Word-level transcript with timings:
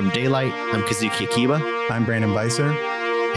from 0.00 0.08
Daylight, 0.08 0.54
I'm 0.72 0.80
Kazuki 0.84 1.28
Akiba. 1.28 1.60
I'm 1.90 2.06
Brandon 2.06 2.30
Beiser. 2.30 2.74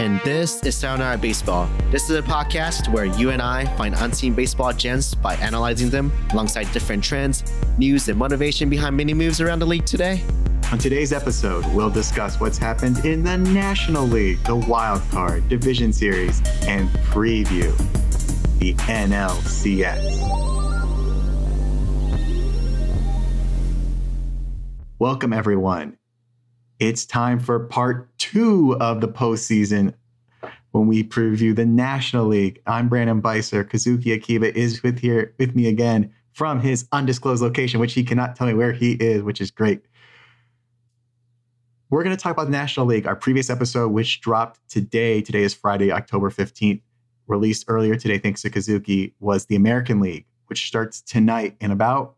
And 0.00 0.18
this 0.20 0.62
is 0.62 0.74
Sayonara 0.74 1.18
Baseball. 1.18 1.68
This 1.90 2.08
is 2.08 2.16
a 2.16 2.22
podcast 2.22 2.90
where 2.90 3.04
you 3.04 3.32
and 3.32 3.42
I 3.42 3.66
find 3.76 3.94
unseen 3.94 4.32
baseball 4.32 4.72
gems 4.72 5.14
by 5.14 5.34
analyzing 5.34 5.90
them 5.90 6.10
alongside 6.32 6.72
different 6.72 7.04
trends, 7.04 7.44
news, 7.76 8.08
and 8.08 8.18
motivation 8.18 8.70
behind 8.70 8.96
many 8.96 9.12
moves 9.12 9.42
around 9.42 9.58
the 9.58 9.66
league 9.66 9.84
today. 9.84 10.22
On 10.72 10.78
today's 10.78 11.12
episode, 11.12 11.66
we'll 11.74 11.90
discuss 11.90 12.40
what's 12.40 12.56
happened 12.56 13.04
in 13.04 13.22
the 13.22 13.36
National 13.36 14.06
League, 14.06 14.42
the 14.44 14.56
Wild 14.56 15.02
Card, 15.10 15.46
Division 15.50 15.92
Series, 15.92 16.40
and 16.66 16.88
preview 17.10 17.76
the 18.58 18.72
NLCS. 18.86 20.30
Welcome, 24.98 25.34
everyone. 25.34 25.98
It's 26.80 27.06
time 27.06 27.38
for 27.38 27.60
part 27.60 28.08
two 28.18 28.76
of 28.80 29.00
the 29.00 29.06
postseason 29.06 29.94
when 30.72 30.88
we 30.88 31.04
preview 31.04 31.54
the 31.54 31.64
National 31.64 32.26
League. 32.26 32.60
I'm 32.66 32.88
Brandon 32.88 33.22
Beiser. 33.22 33.62
Kazuki 33.62 34.12
Akiba 34.12 34.56
is 34.58 34.82
with 34.82 34.98
here 34.98 35.34
with 35.38 35.54
me 35.54 35.68
again 35.68 36.12
from 36.32 36.60
his 36.60 36.88
undisclosed 36.90 37.42
location, 37.42 37.78
which 37.78 37.94
he 37.94 38.02
cannot 38.02 38.34
tell 38.34 38.48
me 38.48 38.54
where 38.54 38.72
he 38.72 38.94
is, 38.94 39.22
which 39.22 39.40
is 39.40 39.52
great. 39.52 39.82
We're 41.90 42.02
going 42.02 42.16
to 42.16 42.20
talk 42.20 42.32
about 42.32 42.46
the 42.46 42.50
National 42.50 42.86
League. 42.86 43.06
Our 43.06 43.14
previous 43.14 43.50
episode, 43.50 43.92
which 43.92 44.20
dropped 44.20 44.58
today, 44.68 45.22
today 45.22 45.44
is 45.44 45.54
Friday, 45.54 45.92
October 45.92 46.28
15th, 46.28 46.80
released 47.28 47.66
earlier 47.68 47.94
today, 47.94 48.18
thanks 48.18 48.42
to 48.42 48.50
Kazuki, 48.50 49.12
was 49.20 49.46
the 49.46 49.54
American 49.54 50.00
League, 50.00 50.26
which 50.46 50.66
starts 50.66 51.00
tonight 51.00 51.56
in 51.60 51.70
about 51.70 52.16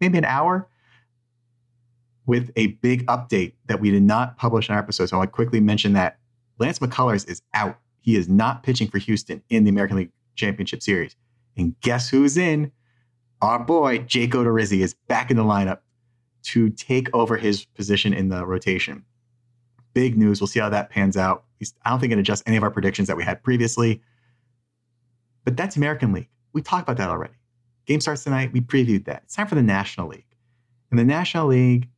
maybe 0.00 0.16
an 0.16 0.24
hour 0.24 0.66
with 2.26 2.50
a 2.56 2.68
big 2.68 3.06
update 3.06 3.52
that 3.66 3.80
we 3.80 3.90
did 3.90 4.02
not 4.02 4.36
publish 4.36 4.68
in 4.68 4.74
our 4.74 4.80
episode. 4.80 5.06
So 5.06 5.16
I 5.16 5.18
want 5.18 5.30
to 5.30 5.34
quickly 5.34 5.60
mention 5.60 5.92
that 5.94 6.18
Lance 6.58 6.78
McCullers 6.78 7.28
is 7.28 7.42
out. 7.52 7.78
He 8.00 8.16
is 8.16 8.28
not 8.28 8.62
pitching 8.62 8.88
for 8.88 8.98
Houston 8.98 9.42
in 9.50 9.64
the 9.64 9.70
American 9.70 9.96
League 9.96 10.12
Championship 10.34 10.82
Series. 10.82 11.16
And 11.56 11.78
guess 11.80 12.08
who's 12.08 12.36
in? 12.36 12.72
Our 13.42 13.58
boy, 13.58 13.98
Jake 13.98 14.32
Odorizzi, 14.32 14.80
is 14.80 14.94
back 15.08 15.30
in 15.30 15.36
the 15.36 15.44
lineup 15.44 15.80
to 16.44 16.70
take 16.70 17.14
over 17.14 17.36
his 17.36 17.64
position 17.64 18.12
in 18.12 18.28
the 18.28 18.46
rotation. 18.46 19.04
Big 19.92 20.16
news. 20.16 20.40
We'll 20.40 20.48
see 20.48 20.60
how 20.60 20.68
that 20.70 20.90
pans 20.90 21.16
out. 21.16 21.44
I 21.84 21.90
don't 21.90 22.00
think 22.00 22.12
it 22.12 22.18
adjusts 22.18 22.42
any 22.46 22.56
of 22.56 22.62
our 22.62 22.70
predictions 22.70 23.08
that 23.08 23.16
we 23.16 23.24
had 23.24 23.42
previously. 23.42 24.02
But 25.44 25.56
that's 25.56 25.76
American 25.76 26.12
League. 26.12 26.28
We 26.52 26.62
talked 26.62 26.82
about 26.82 26.96
that 26.98 27.10
already. 27.10 27.34
Game 27.86 28.00
starts 28.00 28.24
tonight. 28.24 28.52
We 28.52 28.60
previewed 28.60 29.04
that. 29.06 29.22
It's 29.24 29.34
time 29.34 29.46
for 29.46 29.54
the 29.54 29.62
National 29.62 30.08
League. 30.08 30.26
In 30.90 30.96
the 30.96 31.04
National 31.04 31.46
League, 31.46 31.88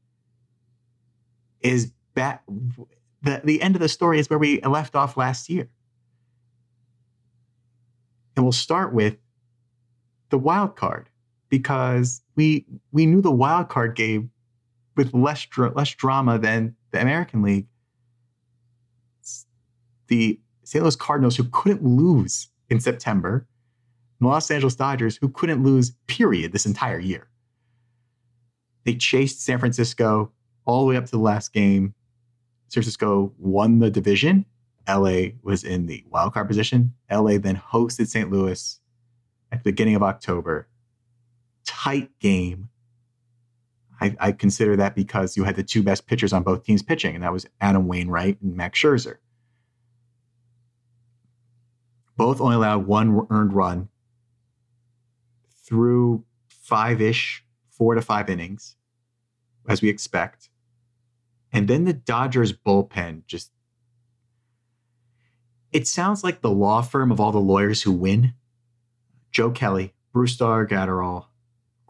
is 1.67 1.92
back. 2.14 2.42
The, 3.22 3.41
the 3.45 3.61
end 3.61 3.77
of 3.77 3.81
the 3.81 3.89
story 3.89 4.19
is 4.19 4.31
where 4.31 4.39
we 4.39 4.61
left 4.61 4.95
off 4.95 5.17
last 5.17 5.48
year. 5.48 5.69
And 8.36 8.45
we'll 8.45 8.53
start 8.53 8.92
with 8.92 9.17
the 10.31 10.39
wild 10.39 10.77
card 10.77 11.09
because 11.48 12.22
we 12.34 12.67
we 12.92 13.06
knew 13.06 13.20
the 13.20 13.31
wild 13.31 13.69
card 13.69 13.97
game 13.97 14.31
with 14.97 15.14
less 15.14 15.47
less 15.56 15.94
drama 15.94 16.39
than 16.39 16.77
the 16.91 17.00
American 17.00 17.42
League. 17.42 17.67
The 20.09 20.39
St. 20.64 20.83
Louis 20.83 20.97
Cardinals, 20.97 21.37
who 21.37 21.44
couldn't 21.44 21.84
lose 21.84 22.48
in 22.69 22.81
September, 22.81 23.47
the 24.20 24.27
Los 24.27 24.50
Angeles 24.50 24.77
Dodgers, 24.77 25.17
who 25.17 25.28
couldn't 25.28 25.62
lose, 25.62 25.92
period, 26.06 26.53
this 26.53 26.67
entire 26.67 26.98
year. 26.98 27.28
They 28.84 28.94
chased 28.94 29.44
San 29.44 29.59
Francisco 29.59 30.33
all 30.67 30.81
the 30.81 30.91
way 30.91 30.97
up 30.97 31.06
to 31.06 31.11
the 31.11 31.19
last 31.19 31.53
game. 31.53 31.95
San 32.69 32.83
Francisco 32.83 33.33
won 33.39 33.78
the 33.78 33.91
division. 33.91 34.45
LA 34.89 35.28
was 35.42 35.64
in 35.64 35.86
the 35.86 36.05
wild 36.11 36.34
card 36.34 36.48
position. 36.48 36.92
LA 37.11 37.39
then 37.39 37.56
hosted 37.56 38.06
St. 38.06 38.31
Louis 38.31 38.81
at 39.50 39.62
the 39.62 39.71
beginning 39.71 39.97
of 39.97 40.03
October. 40.03 40.69
Tight 41.65 42.10
game. 42.21 42.69
I, 44.00 44.15
I, 44.21 44.32
consider 44.32 44.76
that 44.76 44.94
because 44.94 45.38
you 45.38 45.44
had 45.44 45.56
the 45.56 45.62
two 45.62 45.82
best 45.82 46.06
pitchers 46.06 46.32
on 46.34 46.43
both 46.43 46.65
teams 46.65 46.82
pitching, 46.82 47.15
and 47.15 47.25
that 47.25 47.32
was 47.32 47.47
Adam 47.62 47.88
Wainwright 47.88 48.43
and 48.43 48.55
Max 48.55 48.78
Scherzer. 48.78 49.16
Both 52.16 52.41
only 52.41 52.56
allowed 52.56 52.87
one 52.87 53.26
earned 53.31 53.55
run 53.55 53.88
through 55.65 56.25
five 56.49 57.00
ish, 57.00 57.43
four 57.71 57.94
to 57.94 58.03
five 58.03 58.28
innings, 58.28 58.76
as 59.66 59.81
we 59.81 59.88
expect. 59.88 60.50
And 61.56 61.69
then 61.69 61.84
the 61.84 61.94
Dodgers 61.94 62.53
bullpen 62.53 63.25
just 63.27 63.50
it 65.72 65.89
sounds 65.89 66.22
like 66.22 66.43
the 66.43 66.50
law 66.50 66.83
firm 66.83 67.11
of 67.11 67.19
all 67.19 67.33
the 67.33 67.39
lawyers 67.39 67.81
who 67.81 67.93
win. 67.93 68.34
Joe 69.31 69.50
Kelly, 69.50 69.94
Bruce 70.12 70.37
Brusdar 70.37 70.69
Graterol, 70.69 71.25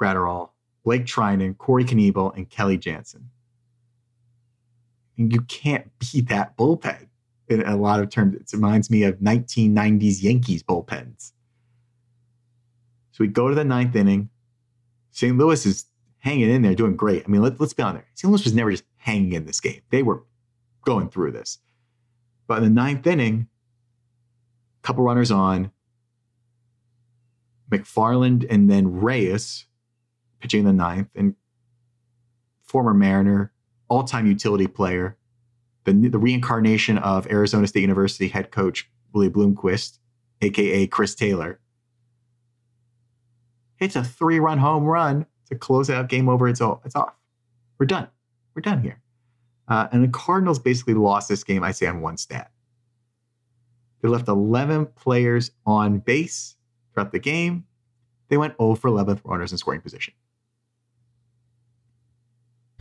Graterol, 0.01 0.51
Blake 0.85 1.05
Treinen, 1.05 1.59
Corey 1.59 1.85
Knebel, 1.85 2.37
and 2.37 2.49
Kenley 2.49 2.79
Jansen. 2.79 3.31
And 5.19 5.33
you 5.33 5.41
can't 5.41 5.91
beat 5.99 6.29
that 6.29 6.57
bullpen 6.57 7.09
in 7.49 7.63
a 7.63 7.77
lot 7.77 7.99
of 7.99 8.09
terms. 8.09 8.37
It 8.37 8.53
reminds 8.53 8.89
me 8.89 9.03
of 9.03 9.17
1990s 9.17 10.23
Yankees 10.23 10.63
bullpens. 10.63 11.33
So 13.11 13.19
we 13.25 13.27
go 13.27 13.49
to 13.49 13.55
the 13.57 13.65
ninth 13.65 13.97
inning. 13.97 14.31
St. 15.11 15.37
Louis 15.37 15.67
is 15.67 15.87
hanging 16.19 16.51
in 16.51 16.63
there, 16.63 16.77
doing 16.77 16.95
great. 16.95 17.25
I 17.25 17.29
mean, 17.29 17.43
let, 17.43 17.61
us 17.61 17.73
be 17.73 17.83
honest. 17.83 18.07
St. 18.15 18.31
Louis 18.31 18.45
was 18.45 18.55
never 18.55 18.71
just 18.71 18.85
hanging 19.07 19.33
in 19.33 19.47
this 19.47 19.61
game. 19.61 19.81
They 19.91 20.03
were 20.03 20.25
going 20.85 21.09
through 21.09 21.31
this. 21.31 21.59
But 22.49 22.59
in 22.59 22.65
the 22.65 22.71
ninth 22.71 23.07
inning, 23.07 23.47
a 24.83 24.87
couple 24.87 25.05
runners 25.05 25.31
on, 25.31 25.71
McFarland 27.71 28.45
and 28.51 28.69
then 28.69 29.01
Reyes 29.01 29.67
pitching 30.41 30.61
in 30.61 30.67
the 30.67 30.73
ninth, 30.73 31.09
and 31.15 31.35
former 32.65 32.93
Mariner, 32.93 33.53
all-time 33.89 34.27
utility 34.27 34.67
player, 34.67 35.17
the, 35.85 35.93
the 35.93 36.19
reincarnation 36.19 36.99
of 36.99 37.29
Arizona 37.31 37.67
State 37.67 37.83
University 37.83 38.29
head 38.29 38.51
coach 38.51 38.91
Willie 39.13 39.31
Bloomquist, 39.31 39.99
aka 40.43 40.87
Chris 40.89 41.15
Taylor, 41.15 41.61
hits 43.77 43.95
a 43.95 44.03
three-run 44.03 44.59
home 44.59 44.85
run 44.85 45.27
to 45.49 45.55
close 45.55 45.91
out 45.91 46.09
game 46.09 46.29
over. 46.29 46.49
It's 46.49 46.61
all 46.61 46.83
it's 46.85 46.97
off. 46.97 47.15
We're 47.79 47.87
done. 47.87 48.09
We're 48.57 48.63
done 48.63 48.83
here. 48.83 49.01
Uh, 49.69 49.89
and 49.93 50.03
the 50.03 50.09
Cardinals 50.09 50.59
basically 50.59 50.95
lost 50.95 51.29
this 51.29 51.45
game, 51.45 51.63
I 51.63 51.73
say, 51.73 51.87
on 51.87 52.01
one 52.01 52.17
stat. 52.17 52.51
They 54.01 54.09
left 54.09 54.29
11 54.29 54.87
players 54.97 55.51
on 55.67 55.99
base 55.99 56.57
throughout 56.95 57.13
the 57.13 57.19
game. 57.19 57.67
They 58.29 58.39
went 58.39 58.57
0 58.59 58.77
for 58.77 58.89
11 58.89 59.21
runners 59.25 59.53
in 59.53 59.59
scoring 59.59 59.83
position. 59.83 60.15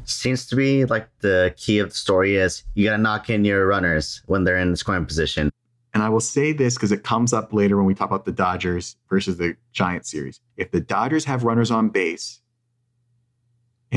Seems 0.06 0.46
to 0.48 0.56
be 0.56 0.86
like 0.86 1.10
the 1.20 1.54
key 1.58 1.80
of 1.80 1.90
the 1.90 1.96
story 1.96 2.36
is 2.36 2.64
you 2.76 2.86
got 2.86 2.96
to 2.96 3.02
knock 3.02 3.30
in 3.30 3.44
your 3.44 3.68
runners 3.68 4.22
when 4.28 4.44
they're 4.44 4.58
in 4.58 4.72
the 4.72 4.78
scoring 4.78 5.06
position. 5.06 5.52
And 5.94 6.04
I 6.04 6.10
will 6.10 6.20
say 6.20 6.54
this 6.54 6.76
because 6.76 6.92
it 6.92 7.04
comes 7.04 7.34
up 7.34 7.54
later 7.54 7.76
when 7.76 7.86
we 7.86 7.96
talk 7.96 8.10
about 8.10 8.26
the 8.26 8.32
Dodgers 8.32 8.96
versus 9.10 9.38
the 9.38 9.58
Giants 9.72 10.12
series. 10.12 10.40
If 10.58 10.72
the 10.72 10.80
Dodgers 10.80 11.26
have 11.26 11.44
runners 11.44 11.72
on 11.72 11.90
base 11.90 12.42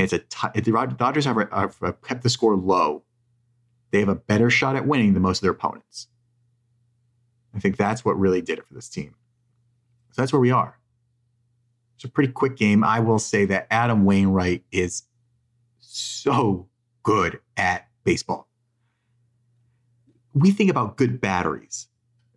it's 0.01 0.13
a 0.13 0.19
t- 0.19 0.61
the 0.61 0.95
Dodgers 0.97 1.25
have, 1.25 1.37
have 1.51 2.01
kept 2.01 2.23
the 2.23 2.29
score 2.29 2.55
low, 2.55 3.03
they 3.91 3.99
have 3.99 4.09
a 4.09 4.15
better 4.15 4.49
shot 4.49 4.75
at 4.75 4.87
winning 4.87 5.13
than 5.13 5.23
most 5.23 5.39
of 5.39 5.41
their 5.41 5.51
opponents. 5.51 6.07
I 7.55 7.59
think 7.59 7.77
that's 7.77 8.05
what 8.05 8.19
really 8.19 8.41
did 8.41 8.59
it 8.59 8.67
for 8.67 8.73
this 8.73 8.89
team. 8.89 9.15
So 10.11 10.21
that's 10.21 10.31
where 10.31 10.39
we 10.39 10.51
are. 10.51 10.77
It's 11.95 12.05
a 12.05 12.09
pretty 12.09 12.31
quick 12.31 12.55
game. 12.55 12.83
I 12.83 12.99
will 12.99 13.19
say 13.19 13.45
that 13.45 13.67
Adam 13.71 14.05
Wainwright 14.05 14.63
is 14.71 15.03
so 15.79 16.69
good 17.03 17.39
at 17.57 17.87
baseball. 18.03 18.47
We 20.33 20.51
think 20.51 20.69
about 20.69 20.95
good 20.95 21.19
batteries. 21.19 21.87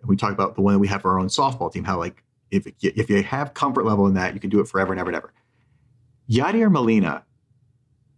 And 0.00 0.08
we 0.08 0.16
talk 0.16 0.32
about 0.32 0.56
the 0.56 0.62
one 0.62 0.75
that 0.75 0.81
we 0.81 0.88
have 0.88 1.02
for 1.02 1.12
our 1.12 1.20
own 1.20 1.28
softball 1.28 1.72
team, 1.72 1.84
how 1.84 1.98
like 1.98 2.25
if, 2.50 2.66
if 2.82 3.08
you 3.08 3.22
have 3.22 3.54
comfort 3.54 3.84
level 3.84 4.06
in 4.06 4.14
that, 4.14 4.34
you 4.34 4.40
can 4.40 4.50
do 4.50 4.60
it 4.60 4.66
forever 4.66 4.92
and 4.92 5.00
ever 5.00 5.10
and 5.10 5.16
ever. 5.16 5.32
Yadier 6.28 6.70
Molina 6.70 7.25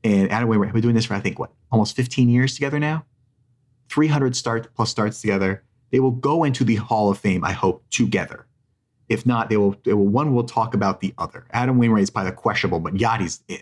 and 0.05 0.31
Adam 0.31 0.49
Wainwright 0.49 0.69
have 0.69 0.75
been 0.75 0.83
doing 0.83 0.95
this 0.95 1.07
for 1.07 1.15
I 1.15 1.21
think 1.21 1.39
what 1.39 1.51
almost 1.73 1.97
15 1.97 2.29
years 2.29 2.55
together 2.55 2.79
now. 2.79 3.05
300 3.89 4.37
start 4.37 4.73
plus 4.75 4.91
starts 4.91 5.21
together. 5.21 5.65
They 5.91 6.01
will 6.01 6.11
go 6.11 6.45
into 6.45 6.65
the 6.65 6.77
Hall 6.77 7.11
of 7.11 7.19
Fame, 7.19 7.45
I 7.45 7.53
hope, 7.53 7.85
together. 7.91 8.47
If 9.09 9.27
not, 9.27 9.49
they 9.49 9.57
will. 9.57 9.77
They 9.85 9.93
will 9.93 10.07
one 10.07 10.35
will 10.35 10.45
talk 10.45 10.75
about 10.75 11.01
the 11.01 11.13
other. 11.19 11.47
Adam 11.51 11.79
Wainwright 11.79 12.03
is 12.03 12.11
probably 12.11 12.31
the 12.31 12.37
questionable, 12.37 12.81
but 12.81 12.95
Yadi's 12.95 13.43
in. 13.49 13.59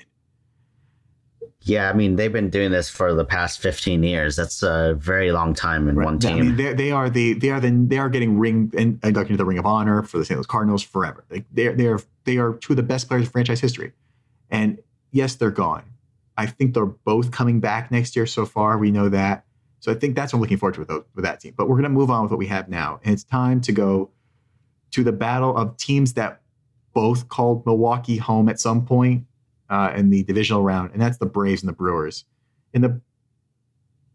Yeah, 1.63 1.91
I 1.91 1.93
mean 1.93 2.17
they've 2.17 2.33
been 2.33 2.51
doing 2.51 2.71
this 2.71 2.89
for 2.89 3.13
the 3.15 3.25
past 3.25 3.61
15 3.61 4.03
years. 4.03 4.37
That's 4.37 4.63
a 4.63 4.95
very 4.99 5.33
long 5.33 5.55
time 5.55 5.89
in 5.89 5.97
right. 5.97 6.05
one 6.05 6.19
team. 6.19 6.37
I 6.37 6.43
mean, 6.43 6.77
they 6.77 6.91
are 6.91 7.11
the 7.11 7.35
they 7.35 7.51
are 7.51 7.61
the 7.61 7.71
they 7.71 7.99
are 7.99 8.09
getting 8.09 8.39
ring 8.39 8.73
and 8.77 9.01
inducted 9.05 9.33
into 9.33 9.37
the 9.37 9.45
Ring 9.45 9.59
of 9.59 9.67
Honor 9.67 10.03
for 10.03 10.19
the 10.19 10.25
St. 10.25 10.39
Louis 10.39 10.47
Cardinals 10.47 10.83
forever. 10.83 11.25
Like 11.29 11.45
they're 11.53 11.75
they're 11.75 12.01
they 12.25 12.39
are 12.39 12.55
two 12.55 12.73
of 12.73 12.77
the 12.77 12.83
best 12.83 13.09
players 13.09 13.25
in 13.25 13.31
franchise 13.31 13.61
history. 13.61 13.93
And 14.49 14.79
yes, 15.11 15.35
they're 15.35 15.51
gone 15.51 15.92
I 16.37 16.47
think 16.47 16.75
they're 16.75 16.87
both 16.87 17.31
coming 17.31 17.61
back 17.61 17.91
next 17.91 18.17
year 18.17 18.27
so 18.27 18.47
far. 18.47 18.79
We 18.79 18.91
know 18.91 19.09
that. 19.09 19.45
So 19.81 19.91
I 19.91 19.95
think 19.95 20.15
that's 20.15 20.33
what 20.33 20.39
I'm 20.39 20.41
looking 20.43 20.59
forward 20.59 20.75
to 20.75 20.81
with, 20.81 20.89
those, 20.89 21.05
with 21.15 21.25
that 21.25 21.41
team. 21.41 21.55
But 21.57 21.69
we're 21.69 21.77
going 21.77 21.85
to 21.85 21.91
move 21.91 22.11
on 22.11 22.23
with 22.23 22.31
what 22.31 22.39
we 22.39 22.47
have 22.47 22.69
now. 22.69 23.01
And 23.05 23.13
it's 23.13 23.25
time 23.25 23.61
to 23.63 23.73
go 23.73 24.11
to 24.93 25.03
the 25.03 25.13
battle 25.13 25.57
of 25.57 25.77
teams 25.77 26.15
that 26.15 26.41
both 26.93 27.29
called 27.29 27.67
Milwaukee 27.67 28.17
home 28.17 28.49
at 28.49 28.61
some 28.61 28.85
point 28.85 29.27
uh, 29.69 29.93
in 29.97 30.11
the 30.11 30.23
divisional 30.23 30.63
round, 30.63 30.93
and 30.93 31.01
that's 31.01 31.19
the 31.19 31.27
Braves 31.27 31.63
and 31.63 31.69
the 31.69 31.73
Brewers. 31.75 32.25
And 32.75 32.85
the 32.85 33.01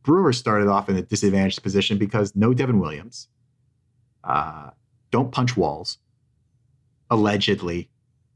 Brewers 0.04 0.38
started 0.38 0.68
off 0.68 0.88
in 0.88 0.96
a 0.96 1.02
disadvantaged 1.02 1.64
position 1.64 1.98
because 1.98 2.36
no 2.36 2.54
Devin 2.54 2.80
Williams, 2.80 3.28
uh, 4.24 4.70
don't 5.12 5.32
punch 5.32 5.58
walls, 5.58 5.98
allegedly. 7.10 7.90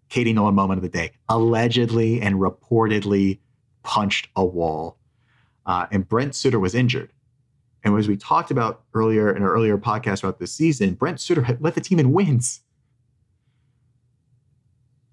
Katie 0.09 0.33
Nolan 0.33 0.55
moment 0.55 0.77
of 0.77 0.81
the 0.81 0.89
day, 0.89 1.11
allegedly 1.29 2.19
and 2.19 2.35
reportedly 2.35 3.39
punched 3.83 4.29
a 4.35 4.45
wall. 4.45 4.97
Uh, 5.65 5.87
and 5.91 6.07
Brent 6.07 6.35
Suter 6.35 6.59
was 6.59 6.75
injured. 6.75 7.11
And 7.83 7.97
as 7.97 8.07
we 8.07 8.17
talked 8.17 8.51
about 8.51 8.83
earlier 8.93 9.35
in 9.35 9.41
our 9.41 9.51
earlier 9.51 9.77
podcast 9.77 10.23
about 10.23 10.39
this 10.39 10.53
season, 10.53 10.93
Brent 10.93 11.19
Suter 11.19 11.43
had 11.43 11.61
led 11.61 11.75
the 11.75 11.81
team 11.81 11.99
in 11.99 12.11
wins. 12.11 12.61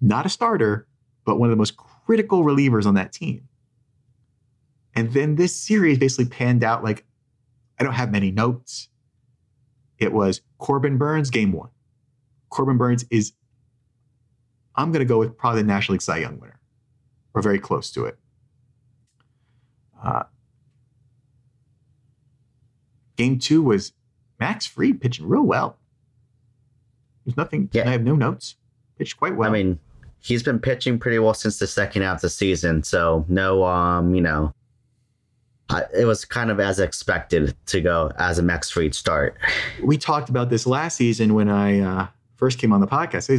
Not 0.01 0.25
a 0.25 0.29
starter, 0.29 0.87
but 1.25 1.39
one 1.39 1.49
of 1.49 1.51
the 1.51 1.57
most 1.57 1.77
critical 1.77 2.43
relievers 2.43 2.85
on 2.85 2.93
that 2.95 3.11
team. 3.11 3.47
And 4.95 5.13
then 5.13 5.35
this 5.35 5.55
series 5.55 5.97
basically 5.97 6.25
panned 6.25 6.63
out 6.63 6.83
like 6.83 7.05
I 7.79 7.83
don't 7.83 7.93
have 7.93 8.11
many 8.11 8.31
notes. 8.31 8.89
It 9.97 10.11
was 10.11 10.41
Corbin 10.57 10.97
Burnes, 10.97 11.29
game 11.29 11.51
one. 11.51 11.69
Corbin 12.49 12.77
Burnes 12.77 13.05
is, 13.09 13.33
I'm 14.75 14.91
going 14.91 14.99
to 14.99 15.05
go 15.05 15.19
with 15.19 15.37
probably 15.37 15.61
the 15.61 15.67
National 15.67 15.93
League 15.93 16.01
Cy 16.01 16.17
Young 16.17 16.39
winner, 16.39 16.59
or 17.33 17.41
very 17.41 17.59
close 17.59 17.91
to 17.91 18.05
it. 18.05 18.17
Uh, 20.03 20.23
game 23.15 23.39
two 23.39 23.61
was 23.61 23.93
Max 24.39 24.65
Fried 24.65 25.01
pitching 25.01 25.27
real 25.27 25.43
well. 25.43 25.77
There's 27.25 27.37
nothing, 27.37 27.69
Yeah. 27.73 27.87
I 27.87 27.91
have 27.91 28.03
no 28.03 28.15
notes. 28.15 28.55
Pitched 28.97 29.17
quite 29.17 29.35
well. 29.35 29.49
I 29.49 29.53
mean, 29.53 29.79
he's 30.19 30.43
been 30.43 30.59
pitching 30.59 30.99
pretty 30.99 31.19
well 31.19 31.33
since 31.33 31.59
the 31.59 31.67
second 31.67 32.01
half 32.01 32.17
of 32.17 32.21
the 32.21 32.29
season. 32.29 32.83
So 32.83 33.25
no, 33.27 33.63
um, 33.65 34.15
you 34.15 34.21
know, 34.21 34.53
I, 35.69 35.83
it 35.93 36.05
was 36.05 36.25
kind 36.25 36.49
of 36.49 36.59
as 36.59 36.79
expected 36.79 37.55
to 37.67 37.81
go 37.81 38.11
as 38.17 38.39
a 38.39 38.41
Max 38.43 38.69
Fried 38.69 38.95
start. 38.95 39.37
we 39.83 39.97
talked 39.97 40.29
about 40.29 40.49
this 40.49 40.65
last 40.65 40.95
season 40.97 41.33
when 41.35 41.47
I 41.49 41.79
uh, 41.81 42.07
first 42.37 42.57
came 42.57 42.73
on 42.73 42.81
the 42.81 42.87
podcast. 42.87 43.29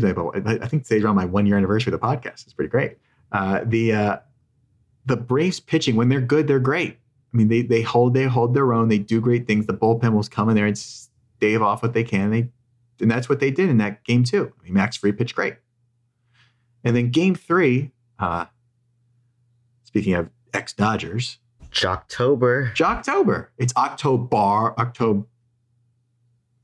I 0.63 0.67
think 0.69 0.85
today's 0.85 1.03
around 1.05 1.17
my 1.17 1.25
one 1.25 1.47
year 1.47 1.57
anniversary 1.57 1.93
of 1.93 2.01
the 2.01 2.07
podcast. 2.07 2.45
It's 2.45 2.53
pretty 2.53 2.71
great. 2.71 2.99
Uh, 3.33 3.63
the 3.65 3.93
uh, 3.93 4.17
the 5.07 5.17
Braves 5.17 5.61
pitching 5.61 5.97
when 5.97 6.09
they're 6.09 6.21
good, 6.21 6.47
they're 6.47 6.61
great. 6.61 6.99
I 7.33 7.37
mean, 7.37 7.49
they 7.49 7.63
they 7.63 7.83
hold 7.83 8.15
they 8.15 8.25
hold 8.25 8.55
their 8.55 8.73
own. 8.73 8.89
They 8.89 8.99
do 8.99 9.21
great 9.21 9.47
things. 9.47 9.67
The 9.67 9.75
bullpen 9.75 10.13
will 10.13 10.25
come 10.25 10.49
in 10.49 10.57
there 10.57 10.67
and 10.67 10.77
stave 10.77 11.63
off 11.63 11.83
what 11.83 11.93
they 11.93 12.05
can. 12.05 12.31
They 12.31 12.49
and 13.01 13.11
that's 13.11 13.29
what 13.29 13.41
they 13.41 13.51
did 13.51 13.69
in 13.69 13.79
that 13.79 14.05
game 14.05 14.25
too. 14.25 14.53
I 14.59 14.65
mean, 14.65 14.75
Max 14.75 14.97
Fried 14.97 15.17
pitched 15.17 15.35
great. 15.35 15.57
And 16.85 16.97
then 16.97 17.11
game 17.11 17.35
three, 17.35 17.93
uh, 18.19 18.47
speaking 19.85 20.15
of 20.15 20.29
ex 20.53 20.73
Dodgers, 20.73 21.39
October. 21.85 22.73
Joctober. 22.75 23.49
It's 23.59 23.75
October. 23.77 24.75
October. 24.79 25.27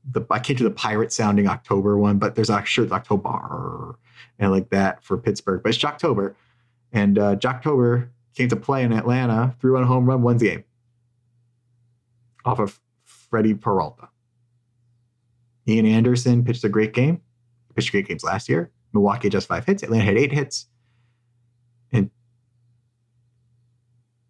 The 0.09 0.21
I 0.29 0.39
can't 0.39 0.57
do 0.57 0.63
the 0.63 0.71
pirate 0.71 1.11
sounding 1.11 1.47
October 1.47 1.97
one, 1.97 2.17
but 2.17 2.35
there's 2.35 2.49
actually 2.49 2.89
October 2.91 3.97
and 4.39 4.51
like 4.51 4.69
that 4.69 5.03
for 5.03 5.17
Pittsburgh. 5.17 5.61
But 5.63 5.69
it's 5.69 5.77
Joctober, 5.77 6.35
and 6.93 7.19
uh, 7.19 7.35
Joctober 7.35 8.09
came 8.37 8.49
to 8.49 8.55
play 8.55 8.83
in 8.83 8.93
Atlanta, 8.93 9.55
threw 9.59 9.77
on 9.77 9.83
a 9.83 9.87
home 9.87 10.05
run, 10.05 10.21
won 10.21 10.37
the 10.37 10.49
game 10.49 10.63
off 12.45 12.59
of 12.59 12.79
Freddie 13.03 13.55
Peralta. 13.55 14.09
Ian 15.67 15.85
Anderson 15.85 16.45
pitched 16.45 16.63
a 16.63 16.69
great 16.69 16.93
game. 16.93 17.21
Pitched 17.75 17.91
great 17.91 18.07
games 18.07 18.23
last 18.23 18.47
year. 18.47 18.71
Milwaukee 18.93 19.29
just 19.29 19.47
five 19.47 19.65
hits. 19.65 19.83
Atlanta 19.83 20.05
had 20.05 20.17
eight 20.17 20.31
hits. 20.31 20.67
And 21.91 22.09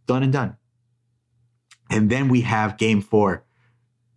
done 0.08 0.24
and 0.24 0.34
done. 0.34 0.58
And 1.92 2.10
then 2.10 2.28
we 2.28 2.42
have 2.42 2.78
game 2.78 3.02
four. 3.02 3.46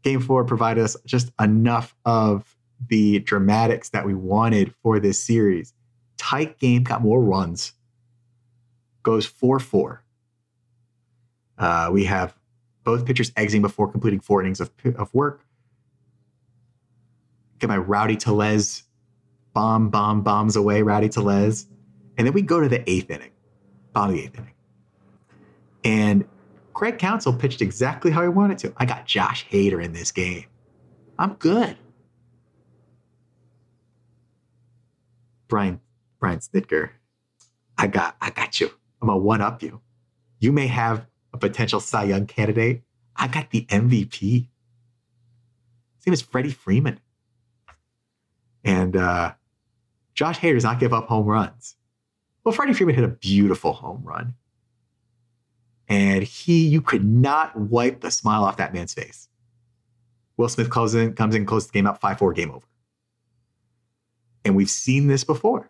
Game 0.03 0.21
four 0.21 0.45
provided 0.45 0.83
us 0.83 0.97
just 1.05 1.31
enough 1.39 1.95
of 2.05 2.57
the 2.89 3.19
dramatics 3.19 3.91
that 3.91 4.07
we 4.07 4.15
wanted 4.15 4.75
for 4.83 4.99
this 4.99 5.23
series. 5.23 5.75
Tight 6.17 6.59
game, 6.59 6.85
got 6.85 7.03
more 7.03 7.21
runs, 7.21 7.75
goes 9.02 9.26
4 9.26 9.58
4. 9.58 10.02
Uh, 11.58 11.91
we 11.93 12.05
have 12.05 12.35
both 12.85 13.05
pitchers 13.05 13.32
exiting 13.37 13.62
before 13.62 13.91
completing 13.91 14.20
four 14.20 14.41
innings 14.41 14.61
of, 14.61 14.70
of 14.97 15.12
work. 15.14 15.44
Get 17.58 17.69
my 17.69 17.76
Rowdy 17.76 18.17
Tellez 18.17 18.85
bomb, 19.52 19.91
bomb, 19.91 20.23
bombs 20.23 20.56
away, 20.56 20.82
Rowdy 20.82 21.08
Tellez. 21.08 21.67
And 22.17 22.26
then 22.26 22.32
we 22.35 22.43
go 22.43 22.61
to 22.61 22.69
the 22.69 22.88
eighth 22.88 23.11
inning, 23.11 23.31
bottom 23.93 24.14
of 24.14 24.17
the 24.17 24.25
eighth 24.25 24.38
inning. 24.38 24.55
And 25.85 26.25
Craig 26.73 26.99
Counsell 26.99 27.32
pitched 27.32 27.62
exactly 27.62 28.11
how 28.11 28.23
he 28.23 28.29
wanted 28.29 28.58
to. 28.58 28.73
I 28.76 28.87
got 28.87 29.06
Josh 29.06 29.47
Hader 29.50 29.82
in 29.82 29.93
this 29.93 30.12
game. 30.12 30.44
I'm 31.19 31.35
good. 31.35 31.76
Brian, 35.49 35.81
Brian 36.20 36.38
Snitker, 36.38 36.91
I 37.76 37.87
got, 37.87 38.17
I 38.20 38.31
got 38.31 38.61
you. 38.61 38.70
I'm 39.00 39.08
gonna 39.08 39.19
one 39.19 39.41
up 39.41 39.62
you. 39.62 39.81
You 40.38 40.52
may 40.52 40.67
have 40.67 41.06
a 41.32 41.38
potential 41.38 41.81
Cy 41.81 42.05
Young 42.05 42.26
candidate. 42.26 42.82
I 43.17 43.29
got 43.29 43.50
the 43.50 43.67
MVP. 43.67 44.47
His 45.97 46.06
name 46.06 46.14
is 46.14 46.23
Freddie 46.23 46.50
Freeman. 46.50 47.00
And 48.64 48.97
uh, 48.97 49.35
Josh 50.14 50.38
Hader 50.38 50.55
does 50.55 50.64
not 50.64 50.81
give 50.81 50.93
up 50.93 51.06
home 51.06 51.26
runs. 51.26 51.76
Well, 52.44 52.52
Freddie 52.52 52.73
Freeman 52.73 52.94
hit 52.94 53.05
a 53.05 53.08
beautiful 53.08 53.73
home 53.73 54.02
run 54.05 54.35
and 55.91 56.23
he 56.23 56.67
you 56.67 56.81
could 56.81 57.05
not 57.05 57.55
wipe 57.56 58.00
the 58.00 58.11
smile 58.11 58.44
off 58.44 58.56
that 58.56 58.73
man's 58.73 58.94
face. 58.94 59.29
Will 60.37 60.49
Smith 60.49 60.70
comes 60.70 60.94
in, 60.94 61.12
comes 61.14 61.35
in, 61.35 61.44
closes 61.44 61.69
the 61.69 61.75
game 61.75 61.87
out, 61.87 62.00
5-4, 62.00 62.35
game 62.35 62.50
over. 62.50 62.67
And 64.44 64.56
we've 64.56 64.70
seen 64.70 65.08
this 65.08 65.25
before. 65.25 65.70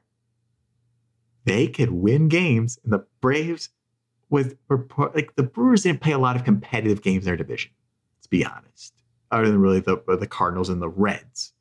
They 1.44 1.68
could 1.68 1.90
win 1.90 2.28
games, 2.28 2.78
and 2.84 2.92
the 2.92 3.04
Braves 3.20 3.70
with 4.28 4.56
like 5.14 5.34
the 5.36 5.42
Brewers 5.42 5.82
didn't 5.82 6.00
play 6.00 6.12
a 6.12 6.18
lot 6.18 6.36
of 6.36 6.44
competitive 6.44 7.02
games 7.02 7.24
in 7.24 7.26
their 7.26 7.36
division. 7.36 7.72
Let's 8.18 8.26
be 8.26 8.44
honest, 8.44 8.94
other 9.30 9.46
than 9.46 9.60
really 9.60 9.80
the 9.80 10.02
the 10.18 10.26
Cardinals 10.26 10.68
and 10.68 10.80
the 10.80 10.88
Reds 10.88 11.52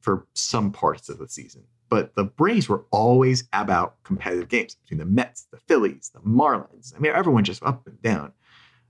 for 0.00 0.26
some 0.34 0.70
parts 0.70 1.08
of 1.08 1.18
the 1.18 1.28
season. 1.28 1.64
But 1.88 2.14
the 2.14 2.24
Braves 2.24 2.68
were 2.68 2.84
always 2.90 3.48
about 3.52 4.02
competitive 4.02 4.48
games 4.48 4.74
between 4.74 4.98
the 4.98 5.04
Mets, 5.04 5.46
the 5.50 5.58
Phillies, 5.58 6.10
the 6.12 6.20
Marlins. 6.20 6.94
I 6.94 6.98
mean, 6.98 7.12
everyone 7.14 7.44
just 7.44 7.62
up 7.62 7.86
and 7.86 8.00
down 8.02 8.32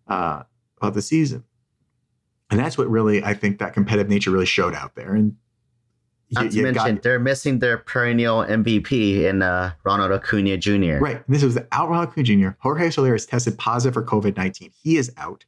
uh, 0.09 0.45
of 0.81 0.95
the 0.95 1.03
season. 1.03 1.45
And 2.51 2.61
that's 2.61 2.79
what 2.79 2.89
really, 2.89 3.25
I 3.25 3.35
think, 3.35 3.59
that 3.59 3.75
competitive 3.75 4.09
nature 4.09 4.31
really 4.31 4.47
showed 4.47 4.75
out 4.75 4.95
there. 4.95 5.15
And 5.15 5.37
Not 6.33 6.45
you- 6.45 6.51
to 6.51 6.57
you 6.57 6.63
mention, 6.65 6.95
got- 6.97 7.03
they're 7.03 7.21
missing 7.21 7.59
their 7.61 7.79
perennial 7.79 8.39
MVP 8.45 9.25
in 9.25 9.43
uh, 9.43 9.73
Ronald 9.85 10.11
Acuna 10.13 10.57
Jr. 10.57 10.99
Right. 10.99 11.23
This 11.29 11.43
was 11.45 11.57
out 11.73 11.89
Ronald 11.89 12.09
Acuna 12.09 12.25
Jr. 12.25 12.49
Jorge 12.61 12.91
Soler 12.91 13.15
is 13.15 13.27
tested 13.27 13.57
positive 13.59 13.95
for 13.95 14.03
COVID 14.03 14.37
19. 14.37 14.71
He 14.83 14.97
is 14.97 15.13
out. 15.17 15.45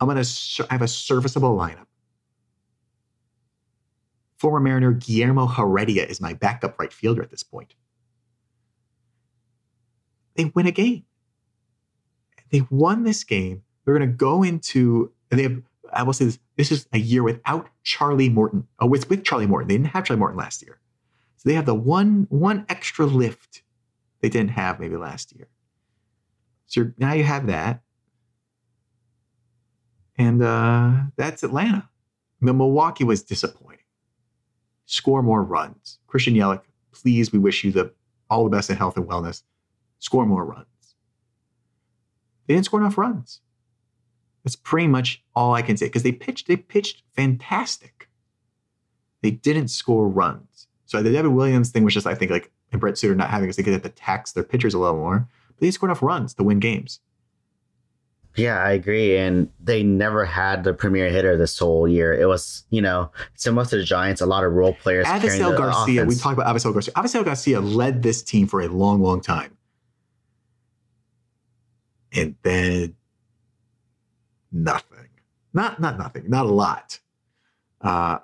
I'm 0.00 0.08
going 0.08 0.22
to 0.22 0.66
have 0.70 0.82
a 0.82 0.88
serviceable 0.88 1.56
lineup. 1.56 1.86
Former 4.38 4.58
Mariner 4.58 4.92
Guillermo 4.92 5.46
Heredia 5.46 6.04
is 6.04 6.20
my 6.20 6.32
backup 6.34 6.78
right 6.80 6.92
fielder 6.92 7.22
at 7.22 7.30
this 7.30 7.44
point. 7.44 7.74
They 10.36 10.46
win 10.46 10.66
a 10.66 10.72
game. 10.72 11.04
They 12.50 12.62
won 12.68 13.04
this 13.04 13.22
game. 13.22 13.62
They're 13.84 13.96
going 13.96 14.10
to 14.10 14.16
go 14.16 14.42
into, 14.42 15.12
and 15.30 15.38
they 15.38 15.44
have, 15.44 15.62
I 15.92 16.02
will 16.02 16.12
say 16.12 16.24
this, 16.26 16.38
this 16.56 16.72
is 16.72 16.86
a 16.92 16.98
year 16.98 17.22
without 17.22 17.68
Charlie 17.82 18.28
Morton. 18.28 18.66
Oh, 18.78 18.86
with, 18.86 19.08
with 19.08 19.24
Charlie 19.24 19.46
Morton. 19.46 19.68
They 19.68 19.74
didn't 19.74 19.88
have 19.88 20.04
Charlie 20.04 20.18
Morton 20.18 20.38
last 20.38 20.62
year. 20.62 20.80
So 21.36 21.48
they 21.48 21.54
have 21.54 21.66
the 21.66 21.74
one 21.74 22.26
one 22.30 22.64
extra 22.68 23.04
lift 23.04 23.62
they 24.20 24.28
didn't 24.28 24.50
have 24.50 24.78
maybe 24.78 24.96
last 24.96 25.34
year. 25.34 25.48
So 26.66 26.92
now 26.96 27.12
you 27.12 27.24
have 27.24 27.48
that. 27.48 27.82
And 30.16 30.42
uh, 30.42 30.92
that's 31.16 31.42
Atlanta. 31.42 31.88
The 32.40 32.52
Milwaukee 32.52 33.04
was 33.04 33.22
disappointing. 33.22 33.78
Score 34.86 35.22
more 35.22 35.42
runs. 35.42 35.98
Christian 36.06 36.34
Yelich, 36.34 36.62
please, 36.92 37.32
we 37.32 37.38
wish 37.38 37.64
you 37.64 37.72
the 37.72 37.92
all 38.30 38.44
the 38.44 38.50
best 38.50 38.70
in 38.70 38.76
health 38.76 38.96
and 38.96 39.06
wellness. 39.06 39.42
Score 39.98 40.24
more 40.24 40.44
runs. 40.44 40.66
They 42.46 42.54
didn't 42.54 42.66
score 42.66 42.80
enough 42.80 42.98
runs. 42.98 43.40
That's 44.44 44.56
pretty 44.56 44.88
much 44.88 45.22
all 45.34 45.54
I 45.54 45.62
can 45.62 45.76
say 45.76 45.86
because 45.86 46.02
they 46.02 46.12
pitched. 46.12 46.48
They 46.48 46.56
pitched 46.56 47.02
fantastic. 47.14 48.08
They 49.22 49.30
didn't 49.30 49.68
score 49.68 50.08
runs. 50.08 50.66
So 50.86 51.02
the 51.02 51.12
Devin 51.12 51.34
Williams 51.34 51.70
thing 51.70 51.84
was 51.84 51.94
just, 51.94 52.06
I 52.06 52.14
think, 52.14 52.30
like 52.30 52.50
and 52.72 52.80
Brent 52.80 52.98
Suter 52.98 53.14
not 53.14 53.30
having 53.30 53.48
us, 53.48 53.56
they 53.56 53.62
get 53.62 53.82
to 53.82 53.88
tax 53.90 54.32
their 54.32 54.42
pitchers 54.42 54.74
a 54.74 54.78
little 54.78 54.96
more. 54.96 55.28
But 55.48 55.60
they 55.60 55.70
score 55.70 55.88
enough 55.88 56.02
runs 56.02 56.34
to 56.34 56.42
win 56.42 56.58
games. 56.58 57.00
Yeah, 58.34 58.62
I 58.62 58.72
agree. 58.72 59.18
And 59.18 59.50
they 59.60 59.82
never 59.82 60.24
had 60.24 60.64
the 60.64 60.72
premier 60.72 61.10
hitter 61.10 61.36
this 61.36 61.58
whole 61.58 61.86
year. 61.86 62.14
It 62.14 62.26
was, 62.26 62.64
you 62.70 62.80
know, 62.80 63.10
similar 63.34 63.66
to 63.66 63.76
the 63.76 63.84
Giants, 63.84 64.22
a 64.22 64.26
lot 64.26 64.42
of 64.42 64.52
role 64.52 64.72
players. 64.72 65.06
Avisail 65.06 65.56
Garcia, 65.56 66.06
we 66.06 66.14
talked 66.14 66.38
about 66.38 66.54
Avisail 66.54 66.72
Garcia. 66.72 66.94
Avisail 66.94 67.24
Garcia 67.26 67.60
led 67.60 68.02
this 68.02 68.22
team 68.22 68.46
for 68.46 68.62
a 68.62 68.68
long, 68.68 69.02
long 69.02 69.20
time. 69.20 69.56
And 72.14 72.34
then 72.42 72.94
nothing. 74.52 75.08
Not 75.52 75.80
not 75.80 75.98
nothing, 75.98 76.28
not 76.28 76.46
a 76.46 76.50
lot. 76.50 76.98
Uh 77.80 78.18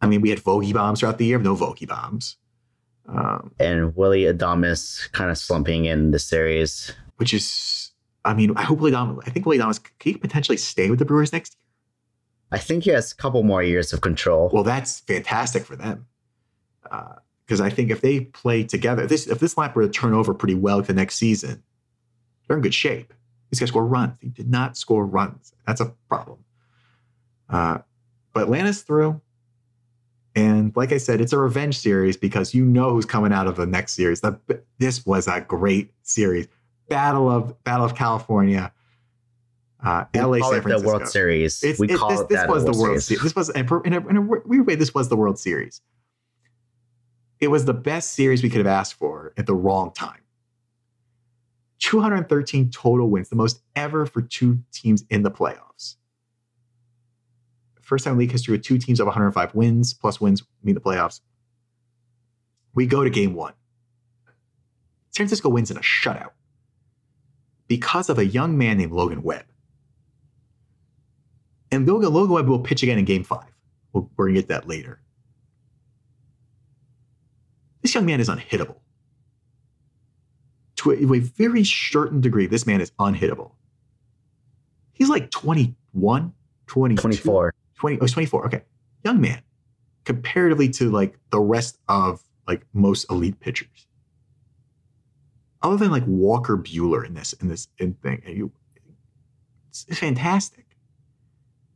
I 0.00 0.06
mean, 0.06 0.20
we 0.20 0.30
had 0.30 0.40
Vogie 0.40 0.74
bombs 0.74 1.00
throughout 1.00 1.18
the 1.18 1.26
year, 1.26 1.38
no 1.38 1.54
Vogie 1.54 1.86
bombs. 1.86 2.36
Um, 3.06 3.52
and 3.58 3.94
Willy 3.96 4.22
Adames 4.22 5.10
kind 5.12 5.30
of 5.30 5.38
slumping 5.38 5.84
in 5.84 6.10
the 6.10 6.18
series. 6.18 6.92
Which 7.16 7.32
is 7.32 7.92
I 8.24 8.34
mean, 8.34 8.56
I 8.56 8.62
hope 8.62 8.80
Willy 8.80 8.92
Adames, 8.92 9.20
I 9.26 9.30
think 9.30 9.46
Willy 9.46 9.58
Adames 9.58 9.82
can 9.82 10.12
he 10.12 10.18
potentially 10.18 10.56
stay 10.56 10.90
with 10.90 10.98
the 10.98 11.04
Brewers 11.04 11.32
next 11.32 11.54
year? 11.54 11.62
I 12.52 12.58
think 12.58 12.84
he 12.84 12.90
has 12.90 13.12
a 13.12 13.16
couple 13.16 13.42
more 13.42 13.62
years 13.62 13.92
of 13.92 14.02
control. 14.02 14.50
Well, 14.52 14.62
that's 14.62 15.00
fantastic 15.00 15.64
for 15.64 15.74
them. 15.74 16.06
Because 16.82 17.60
uh, 17.60 17.64
I 17.64 17.70
think 17.70 17.90
if 17.90 18.02
they 18.02 18.20
play 18.20 18.62
together, 18.62 19.06
this 19.06 19.26
if 19.26 19.38
this 19.38 19.54
lineup 19.54 19.74
were 19.74 19.82
to 19.82 19.88
turn 19.88 20.12
over 20.12 20.34
pretty 20.34 20.54
well 20.54 20.82
the 20.82 20.92
next 20.92 21.16
season, 21.16 21.62
they're 22.46 22.56
in 22.56 22.62
good 22.62 22.74
shape. 22.74 23.14
These 23.52 23.60
guys 23.60 23.68
score 23.68 23.86
runs. 23.86 24.14
He 24.22 24.30
did 24.30 24.50
not 24.50 24.78
score 24.78 25.04
runs. 25.04 25.52
That's 25.66 25.82
a 25.82 25.92
problem. 26.08 26.38
Uh, 27.50 27.78
but 28.32 28.44
Atlanta's 28.44 28.80
through. 28.80 29.20
And 30.34 30.74
like 30.74 30.90
I 30.90 30.96
said, 30.96 31.20
it's 31.20 31.34
a 31.34 31.38
revenge 31.38 31.78
series 31.78 32.16
because 32.16 32.54
you 32.54 32.64
know 32.64 32.92
who's 32.92 33.04
coming 33.04 33.30
out 33.30 33.46
of 33.46 33.56
the 33.56 33.66
next 33.66 33.92
series. 33.92 34.22
The, 34.22 34.40
this 34.78 35.04
was 35.04 35.28
a 35.28 35.42
great 35.42 35.92
series. 36.02 36.48
Battle 36.88 37.30
of 37.30 37.62
Battle 37.62 37.84
of 37.84 37.94
California. 37.94 38.72
Uh, 39.84 40.06
LA, 40.14 40.38
San 40.48 40.62
Francisco. 40.62 40.78
the 40.78 40.86
World 40.86 41.08
Series. 41.08 41.62
It's, 41.62 41.78
we 41.78 41.90
it, 41.90 41.98
call 41.98 42.08
this, 42.08 42.20
it 42.20 42.28
this 42.30 42.40
that 42.40 42.48
was 42.48 42.64
the 42.64 42.72
World 42.72 43.02
Series. 43.02 43.04
Series. 43.04 43.22
This 43.22 43.36
was 43.36 43.50
in 43.50 43.68
a, 43.68 43.80
in, 43.82 43.92
a, 43.92 44.08
in 44.08 44.16
a 44.16 44.22
weird 44.22 44.66
way. 44.66 44.76
This 44.76 44.94
was 44.94 45.10
the 45.10 45.16
World 45.16 45.38
Series. 45.38 45.82
It 47.38 47.48
was 47.48 47.66
the 47.66 47.74
best 47.74 48.12
series 48.12 48.42
we 48.42 48.48
could 48.48 48.58
have 48.58 48.66
asked 48.66 48.94
for 48.94 49.34
at 49.36 49.44
the 49.44 49.54
wrong 49.54 49.92
time. 49.92 50.21
213 51.82 52.70
total 52.70 53.10
wins, 53.10 53.28
the 53.28 53.36
most 53.36 53.60
ever 53.74 54.06
for 54.06 54.22
two 54.22 54.60
teams 54.72 55.04
in 55.10 55.24
the 55.24 55.30
playoffs. 55.30 55.96
First 57.80 58.04
time 58.04 58.12
in 58.12 58.20
league 58.20 58.30
history 58.30 58.52
with 58.52 58.62
two 58.62 58.78
teams 58.78 59.00
of 59.00 59.06
105 59.06 59.54
wins 59.54 59.92
plus 59.92 60.20
wins 60.20 60.44
meet 60.62 60.74
the 60.74 60.80
playoffs. 60.80 61.20
We 62.72 62.86
go 62.86 63.02
to 63.02 63.10
game 63.10 63.34
one. 63.34 63.52
San 65.10 65.26
Francisco 65.26 65.48
wins 65.48 65.70
in 65.70 65.76
a 65.76 65.80
shutout 65.80 66.30
because 67.66 68.08
of 68.08 68.18
a 68.18 68.24
young 68.24 68.56
man 68.56 68.78
named 68.78 68.92
Logan 68.92 69.22
Webb. 69.22 69.46
And 71.72 71.86
Logan, 71.86 72.12
Logan 72.12 72.32
Webb 72.32 72.48
will 72.48 72.60
pitch 72.60 72.84
again 72.84 72.98
in 72.98 73.04
game 73.04 73.24
five. 73.24 73.50
We're 73.92 74.02
going 74.16 74.34
to 74.34 74.40
get 74.40 74.48
that 74.48 74.68
later. 74.68 75.00
This 77.82 77.94
young 77.94 78.06
man 78.06 78.20
is 78.20 78.28
unhittable 78.28 78.76
to 80.82 80.90
a, 80.90 80.96
to 80.96 81.14
a 81.14 81.20
very 81.20 81.64
certain 81.64 82.20
degree, 82.20 82.46
this 82.46 82.66
man 82.66 82.80
is 82.80 82.90
unhittable. 82.98 83.52
He's 84.92 85.08
like 85.08 85.30
21, 85.30 86.32
22, 86.66 87.00
24. 87.00 87.54
20, 87.74 87.98
oh, 87.98 88.00
he's 88.04 88.12
24. 88.12 88.46
Okay. 88.46 88.62
Young 89.04 89.20
man, 89.20 89.42
comparatively 90.04 90.68
to 90.70 90.90
like 90.90 91.18
the 91.30 91.40
rest 91.40 91.78
of 91.88 92.22
like 92.46 92.64
most 92.72 93.10
elite 93.10 93.38
pitchers. 93.40 93.86
Other 95.62 95.76
than 95.76 95.90
like 95.90 96.04
Walker 96.06 96.56
Buehler 96.56 97.06
in 97.06 97.14
this, 97.14 97.32
in 97.34 97.48
this 97.48 97.68
in 97.78 97.94
thing, 97.94 98.20
and 98.26 98.36
you, 98.36 98.52
it's, 99.68 99.86
it's 99.88 99.98
fantastic. 99.98 100.66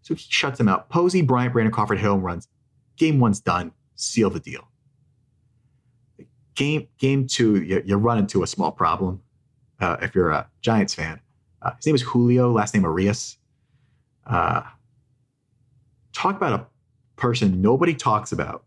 So 0.02 0.14
he 0.14 0.24
shuts 0.28 0.58
him 0.58 0.68
out. 0.68 0.88
Posey, 0.88 1.22
Bryant, 1.22 1.52
Brandon 1.52 1.72
Crawford, 1.72 1.98
hit 1.98 2.06
home 2.06 2.22
runs. 2.22 2.48
Game 2.96 3.20
one's 3.20 3.40
done. 3.40 3.72
Seal 3.94 4.30
the 4.30 4.40
deal 4.40 4.68
game 6.56 6.88
game 6.98 7.26
two, 7.26 7.62
you, 7.62 7.82
you 7.84 7.96
run 7.96 8.18
into 8.18 8.42
a 8.42 8.46
small 8.46 8.72
problem. 8.72 9.22
Uh, 9.78 9.96
if 10.02 10.14
you're 10.14 10.30
a 10.30 10.48
Giants 10.62 10.94
fan, 10.94 11.20
uh, 11.62 11.72
his 11.76 11.86
name 11.86 11.94
is 11.94 12.02
Julio, 12.02 12.50
last 12.50 12.74
name 12.74 12.84
Arias. 12.84 13.38
Uh, 14.26 14.62
talk 16.12 16.36
about 16.36 16.52
a 16.60 16.66
person 17.16 17.62
nobody 17.62 17.94
talks 17.94 18.32
about, 18.32 18.64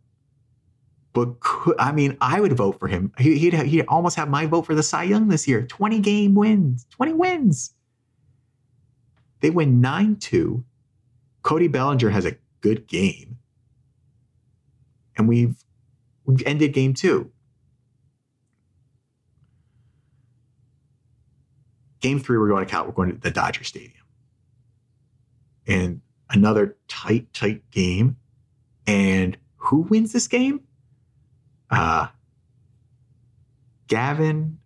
but 1.14 1.40
could, 1.40 1.76
I 1.80 1.92
mean, 1.92 2.16
I 2.22 2.40
would 2.40 2.54
vote 2.54 2.80
for 2.80 2.88
him. 2.88 3.12
He, 3.18 3.38
he'd 3.38 3.54
he'd 3.54 3.86
almost 3.88 4.16
have 4.16 4.30
my 4.30 4.46
vote 4.46 4.66
for 4.66 4.76
the 4.76 4.84
Cy 4.84 5.04
Young 5.04 5.28
this 5.28 5.48
year. 5.48 5.64
Twenty 5.64 6.00
game 6.00 6.36
wins, 6.36 6.86
twenty 6.90 7.14
wins. 7.14 7.74
They 9.42 9.50
win 9.50 9.82
nine 9.82 10.16
two. 10.16 10.64
Cody 11.42 11.68
Bellinger 11.68 12.10
has 12.10 12.26
a 12.26 12.36
good 12.62 12.88
game, 12.88 13.38
and 15.18 15.28
we've 15.28 15.64
we've 16.26 16.44
ended 16.46 16.74
game 16.74 16.94
two. 16.94 17.32
Game 22.00 22.20
three, 22.20 22.38
we're 22.38 22.48
going 22.48 22.66
to 22.66 22.70
Cal. 22.70 22.86
We're 22.86 22.92
going 22.92 23.12
to 23.12 23.18
the 23.18 23.32
Dodger 23.32 23.64
Stadium, 23.64 24.04
and 25.68 26.02
another 26.30 26.78
tight, 26.88 27.34
tight 27.34 27.70
game. 27.72 28.18
And 28.88 29.38
who 29.58 29.82
wins 29.82 30.14
this 30.14 30.28
game? 30.28 30.62
Uh, 31.70 32.08
Gavin 33.88 34.58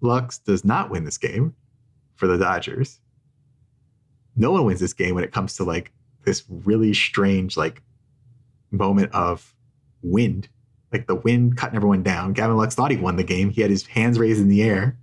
Lux 0.00 0.38
does 0.38 0.64
not 0.64 0.90
win 0.90 1.04
this 1.04 1.18
game 1.18 1.54
for 2.14 2.26
the 2.26 2.38
Dodgers. 2.38 3.00
No 4.36 4.52
one 4.52 4.64
wins 4.64 4.80
this 4.80 4.92
game 4.92 5.14
when 5.14 5.24
it 5.24 5.32
comes 5.32 5.56
to 5.56 5.64
like 5.64 5.92
this 6.24 6.44
really 6.48 6.94
strange 6.94 7.56
like 7.56 7.82
moment 8.70 9.12
of 9.12 9.54
wind, 10.02 10.48
like 10.92 11.06
the 11.06 11.14
wind 11.14 11.56
cutting 11.56 11.76
everyone 11.76 12.02
down. 12.02 12.32
Gavin 12.32 12.56
Lux 12.56 12.74
thought 12.74 12.90
he 12.90 12.96
won 12.96 13.16
the 13.16 13.24
game. 13.24 13.50
He 13.50 13.60
had 13.60 13.70
his 13.70 13.86
hands 13.86 14.18
raised 14.18 14.40
in 14.40 14.48
the 14.48 14.62
air 14.62 14.96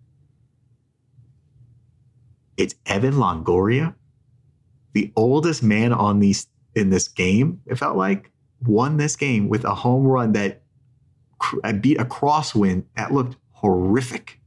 it's 2.58 2.76
Evan 2.86 3.16
Longoria, 3.16 3.96
the 4.94 5.12
oldest 5.16 5.64
man 5.64 5.92
on 5.94 6.20
these 6.20 6.48
in 6.76 6.90
this 6.90 7.08
game. 7.08 7.62
It 7.66 7.76
felt 7.76 7.98
like 7.98 8.32
won 8.66 8.98
this 8.98 9.16
game 9.16 9.50
with 9.50 9.64
a 9.66 9.74
home 9.74 10.06
run 10.06 10.34
that 10.34 10.62
uh, 11.64 11.74
beat 11.74 12.00
a 12.00 12.06
crosswind 12.06 12.86
that 12.96 13.12
looked 13.12 13.38
horrific. 13.52 14.40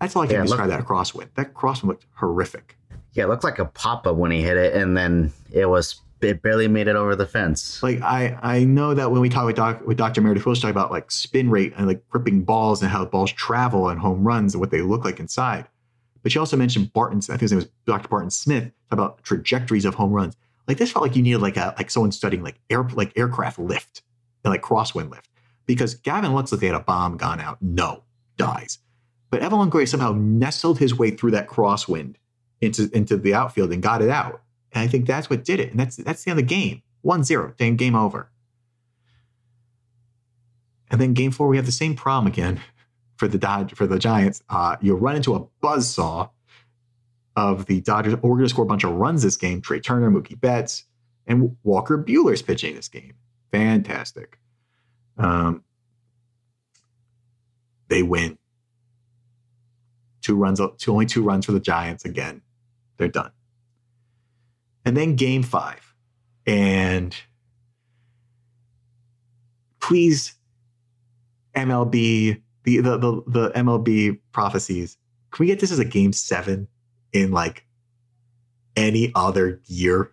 That's 0.00 0.16
all 0.16 0.22
I 0.22 0.26
can 0.26 0.36
yeah, 0.36 0.42
describe 0.42 0.68
looked, 0.68 0.80
that 0.80 0.86
crosswind. 0.86 1.28
That 1.34 1.54
crosswind 1.54 1.84
looked 1.84 2.06
horrific. 2.14 2.76
Yeah, 3.12 3.24
it 3.24 3.28
looked 3.28 3.44
like 3.44 3.58
a 3.58 3.66
pop 3.66 4.06
up 4.06 4.16
when 4.16 4.30
he 4.30 4.42
hit 4.42 4.56
it, 4.56 4.74
and 4.74 4.96
then 4.96 5.32
it 5.52 5.66
was 5.66 6.00
it 6.22 6.42
barely 6.42 6.68
made 6.68 6.88
it 6.88 6.96
over 6.96 7.16
the 7.16 7.26
fence. 7.26 7.82
Like 7.82 8.00
I 8.00 8.38
I 8.42 8.64
know 8.64 8.94
that 8.94 9.10
when 9.10 9.20
we 9.20 9.28
talk 9.28 9.46
with 9.46 9.56
Doc 9.56 9.86
with 9.86 9.96
Dr. 9.96 10.20
Meredith 10.20 10.46
Wilson 10.46 10.62
talk 10.62 10.70
about 10.70 10.90
like 10.90 11.10
spin 11.10 11.50
rate 11.50 11.72
and 11.76 11.86
like 11.86 12.06
gripping 12.08 12.42
balls 12.42 12.82
and 12.82 12.90
how 12.90 13.04
balls 13.04 13.32
travel 13.32 13.88
and 13.88 14.00
home 14.00 14.24
runs 14.24 14.54
and 14.54 14.60
what 14.60 14.70
they 14.70 14.82
look 14.82 15.04
like 15.04 15.20
inside. 15.20 15.66
But 16.22 16.32
she 16.32 16.38
also 16.38 16.56
mentioned 16.56 16.92
Barton, 16.92 17.18
I 17.18 17.36
think 17.36 17.40
his 17.40 17.52
name 17.52 17.58
was 17.58 17.68
Dr. 17.84 18.08
Barton 18.08 18.30
Smith, 18.30 18.70
about 18.90 19.22
trajectories 19.24 19.84
of 19.84 19.94
home 19.94 20.12
runs. 20.12 20.36
Like 20.68 20.78
this 20.78 20.92
felt 20.92 21.04
like 21.04 21.16
you 21.16 21.22
needed 21.22 21.40
like 21.40 21.56
a 21.56 21.74
like 21.76 21.90
someone 21.90 22.12
studying 22.12 22.42
like 22.42 22.60
air 22.70 22.82
like 22.94 23.12
aircraft 23.16 23.58
lift 23.58 24.02
and 24.44 24.52
like 24.52 24.62
crosswind 24.62 25.10
lift. 25.10 25.28
Because 25.66 25.94
Gavin 25.94 26.32
Lux 26.32 26.52
like 26.52 26.60
they 26.60 26.66
had 26.66 26.76
a 26.76 26.80
bomb 26.80 27.16
gone 27.16 27.40
out. 27.40 27.58
No, 27.60 28.02
dies. 28.36 28.78
But 29.30 29.40
Evan 29.40 29.58
Longoria 29.58 29.88
somehow 29.88 30.12
nestled 30.12 30.78
his 30.78 30.96
way 30.96 31.10
through 31.10 31.30
that 31.30 31.48
crosswind 31.48 32.16
into, 32.60 32.90
into 32.92 33.16
the 33.16 33.32
outfield 33.32 33.72
and 33.72 33.82
got 33.82 34.02
it 34.02 34.10
out. 34.10 34.42
And 34.72 34.82
I 34.82 34.86
think 34.86 35.06
that's 35.06 35.28
what 35.28 35.44
did 35.44 35.60
it. 35.60 35.70
And 35.70 35.78
that's 35.78 35.96
that's 35.96 36.24
the 36.24 36.30
end 36.30 36.40
of 36.40 36.48
the 36.48 36.54
game. 36.54 36.82
1-0, 37.04 37.56
then 37.56 37.76
game 37.76 37.96
over. 37.96 38.30
And 40.90 41.00
then 41.00 41.14
game 41.14 41.32
four, 41.32 41.48
we 41.48 41.56
have 41.56 41.66
the 41.66 41.72
same 41.72 41.96
problem 41.96 42.26
again 42.26 42.60
for 43.16 43.28
the 43.28 43.38
Dodge 43.38 43.74
for 43.74 43.86
the 43.86 43.98
Giants. 43.98 44.42
Uh, 44.48 44.76
you 44.80 44.94
run 44.94 45.16
into 45.16 45.34
a 45.34 45.40
buzz 45.60 45.88
saw 45.92 46.28
of 47.34 47.66
the 47.66 47.80
Dodgers. 47.80 48.14
We're 48.16 48.36
going 48.36 48.42
to 48.42 48.48
score 48.48 48.64
a 48.64 48.68
bunch 48.68 48.84
of 48.84 48.92
runs 48.92 49.22
this 49.22 49.36
game. 49.36 49.60
Trey 49.60 49.80
Turner, 49.80 50.10
Mookie 50.10 50.38
Betts, 50.38 50.84
and 51.26 51.56
Walker 51.62 51.98
Buehler's 51.98 52.42
pitching 52.42 52.74
this 52.74 52.88
game. 52.88 53.14
Fantastic. 53.50 54.38
Um, 55.18 55.64
they 57.88 58.02
win. 58.02 58.38
Two 60.20 60.36
runs, 60.36 60.60
two, 60.78 60.92
only 60.92 61.06
two 61.06 61.22
runs 61.22 61.46
for 61.46 61.52
the 61.52 61.60
Giants 61.60 62.04
again. 62.04 62.42
They're 62.96 63.08
done 63.08 63.32
and 64.84 64.96
then 64.96 65.16
game 65.16 65.42
five. 65.42 65.94
And 66.46 67.14
please, 69.80 70.34
MLB, 71.54 72.40
the, 72.64 72.80
the, 72.80 72.98
the, 72.98 73.22
the 73.26 73.50
MLB 73.50 74.18
prophecies, 74.32 74.96
can 75.30 75.44
we 75.44 75.46
get 75.46 75.60
this 75.60 75.72
as 75.72 75.78
a 75.78 75.84
game 75.84 76.12
seven 76.12 76.68
in 77.12 77.30
like 77.30 77.64
any 78.76 79.12
other 79.14 79.60
year? 79.66 80.12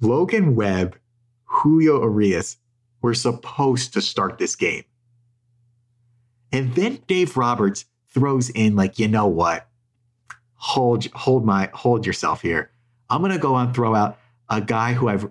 Logan 0.00 0.54
Webb, 0.54 0.96
Julio 1.44 2.02
Arias, 2.02 2.56
were 3.02 3.14
supposed 3.14 3.92
to 3.94 4.00
start 4.00 4.38
this 4.38 4.54
game. 4.54 4.84
And 6.52 6.74
then 6.74 7.00
Dave 7.06 7.36
Roberts 7.36 7.84
throws 8.08 8.50
in 8.50 8.76
like, 8.76 8.98
you 8.98 9.08
know 9.08 9.26
what? 9.26 9.68
Hold 10.54 11.06
hold 11.12 11.44
my 11.44 11.70
hold 11.72 12.04
yourself 12.04 12.42
here. 12.42 12.70
I'm 13.10 13.22
gonna 13.22 13.38
go 13.38 13.56
and 13.56 13.74
throw 13.74 13.94
out 13.94 14.18
a 14.48 14.60
guy 14.60 14.92
who 14.92 15.08
I've 15.08 15.30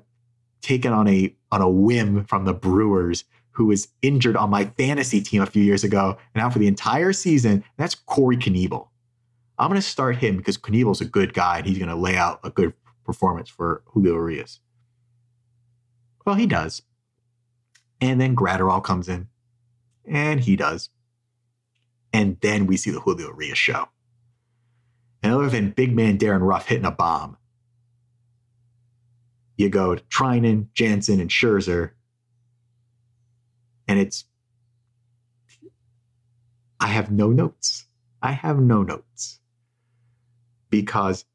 taken 0.62 0.94
on 0.94 1.08
a 1.08 1.36
on 1.52 1.62
a 1.62 1.70
whim 1.70 2.26
from 2.26 2.46
the 2.46 2.54
Brewers 2.54 3.24
who 3.52 3.66
was 3.66 3.88
injured 4.04 4.36
on 4.36 4.52
my 4.52 4.66
fantasy 4.78 5.20
team 5.20 5.42
a 5.42 5.46
few 5.48 5.64
years 5.64 5.84
ago 5.84 6.16
and 6.36 6.44
out 6.44 6.54
for 6.54 6.60
the 6.60 6.68
entire 6.68 7.12
season. 7.12 7.64
That's 7.78 7.96
Corey 7.96 8.38
Knebel. 8.38 8.88
I'm 9.58 9.70
going 9.70 9.82
to 9.82 9.88
start 9.88 10.18
him 10.18 10.38
because 10.38 10.60
Knebel's 10.60 11.02
a 11.02 11.06
good 11.06 11.34
guy 11.34 11.58
and 11.58 11.66
he's 11.66 11.80
going 11.80 11.90
to 11.90 11.96
lay 11.96 12.16
out 12.16 12.40
a 12.44 12.52
good 12.52 12.74
performance 13.04 13.50
for 13.50 13.82
Julio 13.86 14.14
Urias. 14.14 14.60
Well, 16.24 16.36
he 16.36 16.46
does. 16.46 16.84
And 18.00 18.22
then 18.22 18.36
Graterol 18.36 18.84
comes 18.84 19.10
in 19.10 19.28
and 20.06 20.42
he 20.42 20.56
does. 20.56 20.90
And 22.14 22.38
then 22.42 22.68
we 22.68 22.78
see 22.78 22.92
the 22.92 23.00
Julio 23.00 23.30
Urias 23.30 23.58
show. 23.58 23.90
And 25.24 25.34
other 25.34 25.50
than 25.50 25.72
big 25.72 25.96
man 25.96 26.18
Darin 26.18 26.44
Ruf 26.44 26.68
hitting 26.68 26.86
a 26.86 26.92
bomb, 26.92 27.37
you 29.58 29.70
go 29.70 29.96
to 29.96 30.04
Treinen, 30.04 30.68
Jansen, 30.74 31.20
and 31.20 31.30
Scherzer. 31.30 31.92
And 33.88 34.00
it's, 34.00 34.26
I 36.80 36.88
have 36.88 37.12
no 37.12 37.30
notes. 37.30 37.86
I 38.22 38.32
have 38.32 38.60
no 38.60 38.84
notes 38.84 39.40
because 40.70 41.26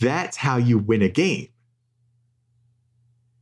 that's 0.00 0.36
how 0.36 0.56
you 0.56 0.78
win 0.78 1.02
a 1.02 1.08
game. 1.08 1.48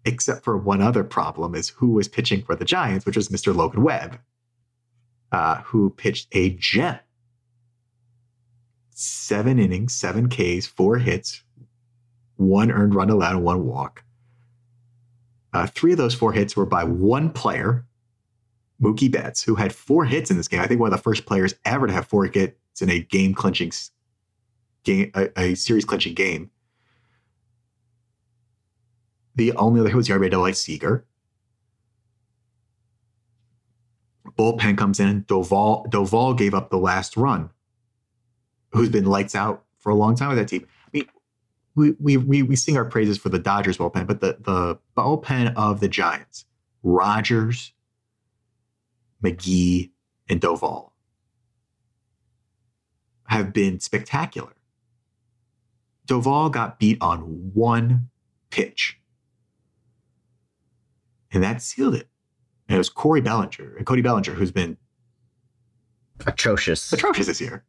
Except 0.07 0.45
for 0.45 0.57
one 0.57 0.83
other 0.83 1.03
problem 1.03 1.55
is 1.55 1.71
who 1.71 1.93
was 1.93 2.09
pitching 2.09 2.43
for 2.43 2.55
the 2.55 2.65
Giants, 2.65 3.07
which 3.07 3.17
was 3.17 3.29
Mr. 3.29 3.55
Logan 3.55 3.83
Webb, 3.83 4.19
uh, 5.33 5.57
who 5.63 5.91
pitched 5.91 6.29
a 6.33 6.51
gem 6.51 6.99
seven 8.95 9.59
innings, 9.59 9.93
seven 9.93 10.29
Ks, 10.29 10.67
four 10.67 10.99
hits, 10.99 11.43
one 12.37 12.71
earned 12.71 12.95
run 12.95 13.11
allowed, 13.11 13.37
and 13.37 13.45
one 13.45 13.67
walk. 13.67 14.05
Uh, 15.53 15.67
three 15.67 15.93
of 15.93 15.99
those 15.99 16.15
four 16.15 16.33
hits 16.33 16.57
were 16.57 16.67
by 16.67 16.83
one 16.83 17.31
player, 17.31 17.85
Mookie 18.81 19.11
Betts, 19.11 19.43
who 19.43 19.55
had 19.55 19.73
four 19.73 20.05
hits 20.05 20.31
in 20.31 20.37
this 20.37 20.49
game. 20.49 20.61
I 20.61 20.67
think 20.67 20.81
one 20.81 20.93
of 20.93 20.99
the 20.99 21.03
first 21.03 21.27
players 21.27 21.55
ever 21.65 21.87
to 21.87 21.93
have 21.93 22.07
four 22.07 22.27
hits 22.27 22.81
in 22.81 22.91
a 22.91 23.01
game 23.01 23.35
clinching 23.35 23.73
game, 24.85 25.11
a, 25.15 25.29
a 25.39 25.55
series 25.55 25.85
clinching 25.85 26.15
game. 26.15 26.51
The 29.37 29.53
only 29.53 29.81
other 29.81 29.91
hit 29.91 29.97
was 29.97 30.09
Yarby 30.09 30.31
Delight 30.31 30.57
Seager. 30.57 31.05
Bullpen 34.39 34.77
comes 34.77 34.99
in. 34.99 35.25
Doval 35.25 35.89
Doval 35.91 36.37
gave 36.37 36.55
up 36.55 36.71
the 36.71 36.79
last 36.79 37.17
run 37.17 37.51
who's 38.75 38.89
been 38.89 39.07
lights 39.07 39.35
out 39.35 39.65
for 39.79 39.91
a 39.91 39.95
long 39.95 40.17
time 40.17 40.29
with 40.29 40.39
that 40.39 40.49
team. 40.49 40.67
I 40.87 40.91
mean, 40.93 41.07
we 41.75 41.93
we 41.93 42.17
we, 42.17 42.43
we 42.43 42.57
sing 42.57 42.77
our 42.77 42.85
praises 42.85 43.17
for 43.17 43.29
the 43.29 43.39
Dodgers 43.39 43.79
bullpen, 43.79 44.07
but 44.07 44.21
the 44.21 44.37
the 44.41 44.79
bullpen 44.97 45.55
of 45.57 45.81
the 45.81 45.89
Giants, 45.89 46.45
Rogers, 46.83 47.73
McGee, 49.23 49.91
and 50.29 50.41
Doval 50.41 50.91
have 53.29 53.53
been 53.53 53.81
spectacular. 53.81 54.53
Doval 56.07 56.53
got 56.53 56.79
beat 56.79 56.99
on 57.01 57.21
one 57.55 58.11
pitch. 58.51 58.99
And 61.33 61.43
that 61.43 61.63
sealed 61.63 61.95
it. 61.95 62.09
And 62.69 62.77
it 62.77 62.79
was 62.79 62.89
Corey 62.89 63.21
Bellinger, 63.21 63.77
and 63.77 63.87
Cody 63.87 64.03
Bellinger, 64.03 64.35
who's 64.35 64.53
been 64.53 64.77
atrocious. 66.27 66.93
Atrocious 66.93 67.27
this 67.27 67.41
year 67.41 67.65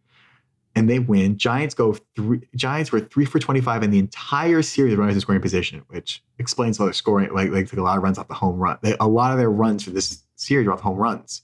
and 0.76 0.90
they 0.90 1.00
win. 1.00 1.38
Giants 1.38 1.74
go 1.74 1.98
three. 2.16 2.42
Giants 2.56 2.92
were 2.92 3.00
three 3.00 3.26
for 3.26 3.40
twenty-five 3.40 3.82
in 3.84 3.92
the 3.92 4.00
entire 4.00 4.62
series 4.62 4.94
of 4.94 5.00
runners 5.00 5.16
in 5.16 5.22
scoring 5.22 5.42
position, 5.42 5.84
which 5.88 6.24
explains 6.38 6.80
why 6.80 6.86
they're 6.86 6.94
scoring. 6.94 7.34
Like 7.34 7.52
they 7.52 7.64
took 7.64 7.80
a 7.80 7.82
lot 7.84 7.98
of 7.98 8.04
runs 8.04 8.18
off 8.18 8.28
the 8.28 8.34
home 8.34 8.58
run. 8.58 8.78
They, 8.82 8.96
a 9.00 9.08
lot 9.08 9.32
of 9.32 9.38
their 9.38 9.52
runs 9.52 9.84
for 9.84 9.92
this 9.92 10.24
series 10.36 10.68
were 10.68 10.74
off 10.74 10.82
home 10.82 10.98
runs. 10.98 11.42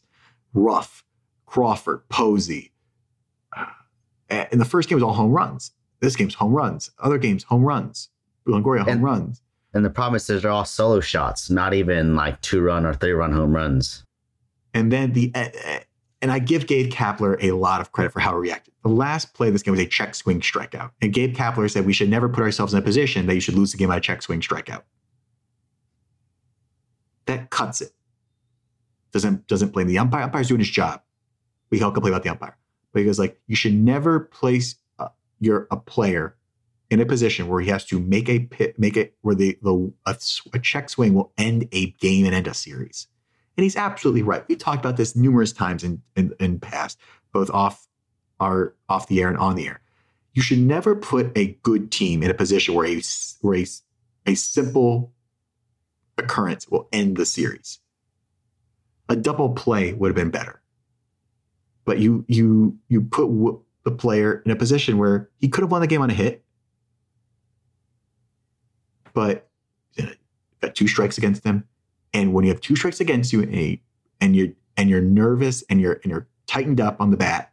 Ruf, 0.54 1.04
Crawford, 1.46 2.08
Posey. 2.10 2.74
Uh, 3.56 3.66
and 4.30 4.60
the 4.60 4.66
first 4.66 4.90
game 4.90 4.98
was 4.98 5.04
all 5.04 5.14
home 5.14 5.32
runs. 5.32 5.72
This 6.02 6.16
game's 6.16 6.34
home 6.34 6.54
runs. 6.54 6.92
Other 7.00 7.18
games, 7.18 7.44
home 7.44 7.64
runs. 7.64 8.10
Longoria, 8.48 8.80
home 8.80 8.90
and, 8.90 9.04
runs. 9.04 9.42
And 9.74 9.86
the 9.86 9.90
problem 9.90 10.16
is 10.16 10.28
they're 10.28 10.50
all 10.50 10.66
solo 10.66 11.00
shots, 11.00 11.50
not 11.50 11.74
even 11.74 12.16
like 12.16 12.42
two 12.42 12.62
run 12.62 12.86
or 12.86 12.94
three 12.94 13.12
run 13.12 13.32
home 13.32 13.56
runs. 13.56 14.04
And 14.74 14.92
then 14.92 15.14
the 15.14 15.32
uh, 15.36 15.50
and 16.22 16.32
I 16.32 16.40
give 16.40 16.68
Gabe 16.68 16.92
Kapler 16.92 17.42
a 17.42 17.52
lot 17.52 17.82
of 17.82 17.92
credit 17.92 18.14
for 18.14 18.20
how 18.20 18.32
he 18.34 18.38
reacted. 18.38 18.74
The 18.84 18.90
last 18.90 19.34
play 19.34 19.48
of 19.48 19.54
this 19.54 19.64
game 19.64 19.72
was 19.72 19.80
a 19.80 19.88
check 19.88 20.14
swing 20.14 20.40
strikeout. 20.40 20.92
And 21.02 21.12
Gabe 21.12 21.36
Kapler 21.36 21.70
said 21.70 21.86
we 21.86 21.94
should 21.94 22.10
never 22.10 22.30
put 22.30 22.44
ourselves 22.44 22.74
in 22.74 22.80
a 22.80 22.82
position 22.82 23.26
that 23.26 23.36
you 23.36 23.42
should 23.42 23.56
lose 23.56 23.72
the 23.72 23.78
game 23.78 23.90
by 23.90 23.98
a 23.98 24.02
check 24.02 24.22
swing 24.22 24.42
strikeout. 24.42 24.84
That 27.26 27.50
cuts 27.50 27.82
it. 27.82 27.92
Doesn't 29.12 29.48
doesn't 29.48 29.74
blame 29.74 29.88
the 29.88 29.98
umpire. 29.98 30.24
Umpire's 30.24 30.48
doing 30.48 30.60
his 30.60 30.70
job. 30.70 31.02
We 31.70 31.78
can 31.78 31.86
all 31.86 31.92
complain 31.92 32.14
about 32.14 32.24
the 32.24 32.30
umpire. 32.30 32.58
But 32.94 33.00
he 33.00 33.06
goes 33.06 33.20
like, 33.20 33.40
you 33.48 33.56
should 33.56 33.74
never 33.74 34.20
place 34.20 34.76
uh, 35.00 35.10
your 35.40 35.68
a 35.72 35.78
player 35.78 36.36
in 36.90 37.00
a 37.00 37.06
position 37.06 37.48
where 37.48 37.62
he 37.62 37.70
has 37.70 37.86
to 37.86 38.00
make 38.00 38.30
a 38.30 38.40
pit, 38.40 38.78
make 38.78 38.98
it 38.98 39.16
where 39.22 39.36
the 39.36 39.58
the 39.62 39.92
a, 40.06 40.16
a 40.54 40.60
check 40.60 40.90
swing 40.90 41.14
will 41.14 41.34
end 41.38 41.68
a 41.72 41.92
game 41.92 42.26
and 42.26 42.36
end 42.36 42.48
a 42.48 42.54
series. 42.54 43.08
And 43.62 43.66
he's 43.66 43.76
absolutely 43.76 44.24
right. 44.24 44.44
We 44.48 44.56
talked 44.56 44.80
about 44.80 44.98
this 44.98 45.16
numerous 45.16 45.54
times 45.54 45.84
in, 45.84 46.02
in, 46.16 46.34
in 46.40 46.60
past, 46.60 46.98
both 47.32 47.52
off 47.52 47.88
our 48.40 48.74
off 48.90 49.08
the 49.08 49.22
air 49.22 49.28
and 49.28 49.38
on 49.38 49.54
the 49.54 49.68
air. 49.68 49.82
You 50.34 50.42
should 50.42 50.58
never 50.58 50.96
put 50.96 51.32
a 51.38 51.60
good 51.62 51.92
team 51.92 52.24
in 52.24 52.32
a 52.32 52.34
position 52.34 52.74
where 52.74 52.88
a, 52.88 53.00
where 53.42 53.60
a, 53.60 53.68
a 54.26 54.34
simple 54.34 55.14
occurrence 56.18 56.70
will 56.70 56.90
end 56.92 57.18
the 57.18 57.26
series. 57.28 57.78
A 59.10 59.16
double 59.16 59.50
play 59.50 59.94
would 59.94 60.08
have 60.08 60.16
been 60.16 60.32
better. 60.32 60.64
But 61.86 62.00
you 62.00 62.26
you 62.28 62.80
you 62.88 63.02
put 63.02 63.28
w- 63.28 63.62
the 63.84 63.92
player 63.92 64.42
in 64.44 64.50
a 64.50 64.56
position 64.56 64.98
where 64.98 65.30
he 65.38 65.48
could 65.48 65.62
have 65.62 65.72
won 65.72 65.82
the 65.82 65.88
game 65.88 66.02
on 66.02 66.10
a 66.10 66.16
hit, 66.16 66.44
but 69.14 69.48
you 69.94 70.06
know, 70.06 70.14
got 70.62 70.74
two 70.74 70.88
strikes 70.88 71.20
against 71.20 71.44
him. 71.44 71.66
And 72.14 72.34
when 72.34 72.44
you 72.44 72.52
have 72.52 72.62
two 72.62 72.76
strikes 72.76 73.00
against 73.00 73.32
you 73.32 73.42
and, 73.42 73.80
and 74.20 74.36
you're 74.36 74.50
and 74.78 74.90
you're 74.90 75.02
nervous 75.02 75.64
and 75.70 75.80
you're 75.80 76.00
and 76.04 76.12
you're 76.12 76.28
tightened 76.48 76.82
up 76.82 77.00
on 77.00 77.12
the 77.12 77.18
bat, 77.18 77.52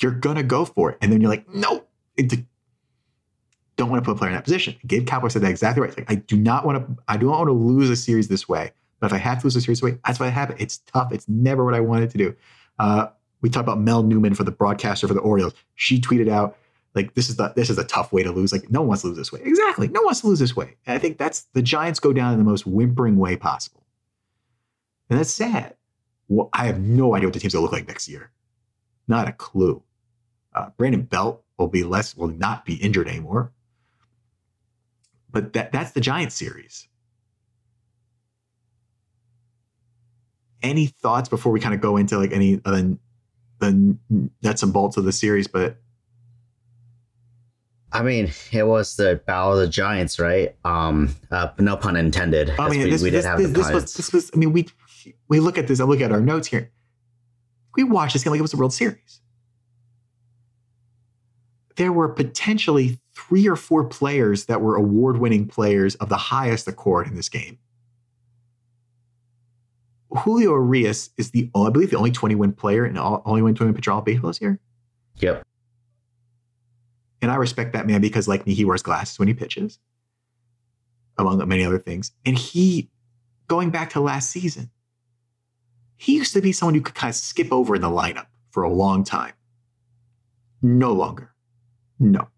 you're 0.00 0.12
gonna 0.12 0.42
go 0.42 0.64
for 0.64 0.90
it. 0.90 0.98
And 1.00 1.12
then 1.12 1.20
you're 1.20 1.30
like, 1.30 1.48
no, 1.48 1.84
don't 3.78 3.88
want 3.88 4.04
to 4.04 4.06
put 4.06 4.16
a 4.16 4.18
player 4.18 4.30
in 4.30 4.36
that 4.36 4.44
position. 4.44 4.74
Gabe 4.86 5.06
Kapler 5.06 5.30
said 5.30 5.40
that 5.42 5.50
exactly 5.50 5.80
right. 5.80 5.96
Like, 5.96 6.10
I 6.10 6.16
do 6.16 6.36
not 6.36 6.66
want 6.66 6.84
to. 6.84 7.02
I 7.06 7.16
do 7.16 7.26
not 7.26 7.38
want 7.38 7.48
to 7.48 7.52
lose 7.52 7.88
a 7.88 7.96
series 7.96 8.28
this 8.28 8.48
way. 8.48 8.72
But 9.00 9.06
if 9.06 9.12
I 9.12 9.18
have 9.18 9.38
to 9.38 9.46
lose 9.46 9.54
a 9.56 9.60
series 9.60 9.78
this 9.80 9.90
way, 9.90 9.98
that's 10.04 10.18
what 10.18 10.26
I 10.26 10.30
have. 10.30 10.54
It's 10.58 10.78
tough. 10.78 11.12
It's 11.12 11.28
never 11.28 11.64
what 11.64 11.74
I 11.74 11.80
wanted 11.80 12.10
to 12.10 12.18
do. 12.18 12.36
Uh, 12.78 13.06
we 13.40 13.48
talked 13.48 13.64
about 13.64 13.80
Mel 13.80 14.02
Newman 14.02 14.34
for 14.34 14.42
the 14.42 14.50
broadcaster 14.50 15.06
for 15.06 15.14
the 15.14 15.20
Orioles. 15.20 15.54
She 15.76 16.00
tweeted 16.00 16.28
out 16.28 16.58
like 16.94 17.14
this 17.14 17.28
is 17.28 17.36
the 17.36 17.52
this 17.54 17.70
is 17.70 17.78
a 17.78 17.84
tough 17.84 18.12
way 18.12 18.22
to 18.22 18.32
lose. 18.32 18.52
Like 18.52 18.70
no 18.70 18.80
one 18.80 18.88
wants 18.88 19.02
to 19.02 19.08
lose 19.08 19.16
this 19.16 19.32
way. 19.32 19.40
Exactly. 19.44 19.88
No 19.88 20.00
one 20.00 20.06
wants 20.06 20.20
to 20.22 20.26
lose 20.26 20.38
this 20.38 20.56
way. 20.56 20.76
And 20.86 20.94
I 20.96 20.98
think 20.98 21.18
that's 21.18 21.42
the 21.52 21.62
Giants 21.62 22.00
go 22.00 22.12
down 22.12 22.32
in 22.32 22.38
the 22.38 22.44
most 22.44 22.66
whimpering 22.66 23.16
way 23.16 23.36
possible. 23.36 23.84
And 25.10 25.18
that's 25.18 25.30
sad. 25.30 25.76
Well, 26.28 26.50
I 26.52 26.66
have 26.66 26.80
no 26.80 27.14
idea 27.14 27.28
what 27.28 27.34
the 27.34 27.40
team's 27.40 27.54
gonna 27.54 27.62
look 27.62 27.72
like 27.72 27.88
next 27.88 28.08
year. 28.08 28.30
Not 29.06 29.28
a 29.28 29.32
clue. 29.32 29.82
Uh, 30.54 30.70
Brandon 30.76 31.02
Belt 31.02 31.44
will 31.56 31.68
be 31.68 31.84
less, 31.84 32.16
will 32.16 32.28
not 32.28 32.64
be 32.64 32.74
injured 32.74 33.08
anymore. 33.08 33.52
But 35.30 35.52
that 35.52 35.72
that's 35.72 35.92
the 35.92 36.00
Giants 36.00 36.34
series. 36.34 36.88
Any 40.62 40.86
thoughts 40.86 41.28
before 41.28 41.52
we 41.52 41.60
kind 41.60 41.74
of 41.74 41.80
go 41.80 41.96
into 41.96 42.18
like 42.18 42.32
any 42.32 42.60
other 42.64 42.96
the 43.60 43.98
nuts 44.42 44.62
and 44.62 44.72
bolts 44.72 44.96
of 44.96 45.04
the 45.04 45.12
series? 45.12 45.46
But 45.46 45.78
I 47.92 48.02
mean, 48.02 48.30
it 48.52 48.66
was 48.66 48.96
the 48.96 49.20
Battle 49.26 49.54
of 49.54 49.58
the 49.58 49.68
Giants, 49.68 50.18
right? 50.18 50.54
Um, 50.64 51.14
uh, 51.30 51.48
no 51.58 51.76
pun 51.76 51.96
intended. 51.96 52.52
I 52.58 52.68
mean, 52.68 52.82
we, 52.82 52.90
this, 52.90 53.02
we 53.02 53.10
did 53.10 53.18
this, 53.18 53.24
have 53.24 53.38
this, 53.38 53.50
this 53.50 53.70
was 53.72 53.94
this 53.94 54.12
was. 54.12 54.30
I 54.34 54.36
mean, 54.36 54.52
we 54.52 54.68
we 55.28 55.40
look 55.40 55.56
at 55.56 55.66
this. 55.66 55.80
I 55.80 55.84
look 55.84 56.00
at 56.00 56.12
our 56.12 56.20
notes 56.20 56.48
here. 56.48 56.70
We 57.76 57.84
watched 57.84 58.12
this 58.12 58.24
game 58.24 58.32
like 58.32 58.38
it 58.38 58.42
was 58.42 58.52
a 58.52 58.56
World 58.56 58.72
Series. 58.72 59.20
There 61.76 61.92
were 61.92 62.08
potentially 62.08 62.98
three 63.14 63.46
or 63.48 63.56
four 63.56 63.84
players 63.84 64.46
that 64.46 64.60
were 64.60 64.74
award-winning 64.74 65.46
players 65.46 65.94
of 65.96 66.08
the 66.08 66.16
highest 66.16 66.66
accord 66.66 67.06
in 67.06 67.14
this 67.14 67.28
game. 67.28 67.58
Julio 70.10 70.50
Urias 70.52 71.10
is 71.16 71.30
the, 71.30 71.50
I 71.54 71.70
believe, 71.70 71.90
the 71.90 71.98
only 71.98 72.10
20-win 72.10 72.54
player 72.54 72.84
and 72.84 72.98
only 72.98 73.42
win 73.42 73.54
20-win 73.54 73.74
pitcher 73.74 73.92
all 73.92 74.00
baseball 74.00 74.30
this 74.30 74.40
year. 74.40 74.58
Yep. 75.16 75.44
And 77.20 77.30
I 77.30 77.36
respect 77.36 77.72
that 77.72 77.86
man 77.86 78.00
because, 78.00 78.28
like 78.28 78.46
me, 78.46 78.54
he 78.54 78.64
wears 78.64 78.82
glasses 78.82 79.18
when 79.18 79.28
he 79.28 79.34
pitches. 79.34 79.78
among 81.18 81.46
many 81.48 81.64
other 81.64 81.78
things. 81.78 82.12
And 82.24 82.38
he, 82.38 82.90
going 83.48 83.70
back 83.70 83.90
to 83.90 84.00
last 84.00 84.30
season, 84.30 84.70
he 85.96 86.14
used 86.14 86.32
to 86.34 86.40
be 86.40 86.52
someone 86.52 86.74
you 86.76 86.80
could 86.80 86.94
kind 86.94 87.10
of 87.10 87.16
skip 87.16 87.52
over 87.52 87.74
in 87.74 87.82
the 87.82 87.88
lineup 87.88 88.26
for 88.50 88.62
a 88.62 88.72
long 88.72 89.02
time. 89.02 89.32
No 90.62 90.92
longer. 90.92 91.32
No. 91.98 92.28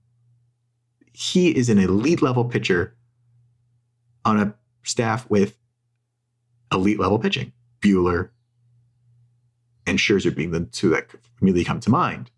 He 1.13 1.55
is 1.55 1.69
an 1.69 1.79
elite 1.79 2.23
level 2.23 2.47
pitcher 2.47 2.95
on 4.25 4.41
a 4.41 4.55
staff 4.83 5.29
with 5.29 5.59
elite 6.73 6.99
level 6.99 7.19
pitching. 7.19 7.53
Buehler 7.83 8.31
and 9.87 9.99
Scherzer 9.99 10.35
being 10.35 10.51
the 10.51 10.61
two 10.61 10.91
that 10.91 11.09
immediately 11.41 11.65
come 11.65 11.81
to 11.81 11.91
mind. 11.91 12.31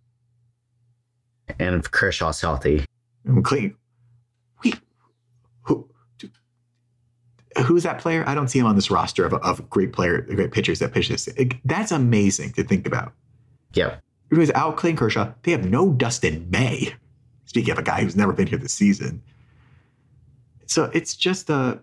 And 1.58 1.74
if 1.76 1.90
Kershaw's 1.90 2.40
healthy. 2.40 2.84
Clean. 3.42 3.76
We, 4.64 4.74
who, 5.62 5.88
who's 7.64 7.82
that 7.84 7.98
player? 7.98 8.24
I 8.26 8.34
don't 8.34 8.48
see 8.48 8.58
him 8.58 8.66
on 8.66 8.76
this 8.76 8.90
roster 8.90 9.24
of, 9.24 9.34
of 9.34 9.68
great 9.70 9.92
player, 9.92 10.22
great 10.22 10.52
pitchers 10.52 10.78
that 10.80 10.92
pitch 10.92 11.08
this. 11.08 11.28
That's 11.64 11.92
amazing 11.92 12.52
to 12.52 12.64
think 12.64 12.86
about. 12.86 13.12
Yeah. 13.74 13.96
It 14.30 14.38
was 14.38 14.50
out 14.52 14.76
Clayton 14.76 14.96
Kershaw. 14.96 15.32
They 15.42 15.52
have 15.52 15.68
no 15.68 15.92
Dustin 15.92 16.48
May. 16.50 16.94
Speaking 17.44 17.72
of 17.72 17.78
a 17.78 17.82
guy 17.82 18.00
who's 18.00 18.16
never 18.16 18.32
been 18.32 18.46
here 18.46 18.58
this 18.58 18.72
season. 18.72 19.22
So 20.66 20.90
it's 20.94 21.14
just 21.14 21.50
a 21.50 21.54
uh, 21.54 21.78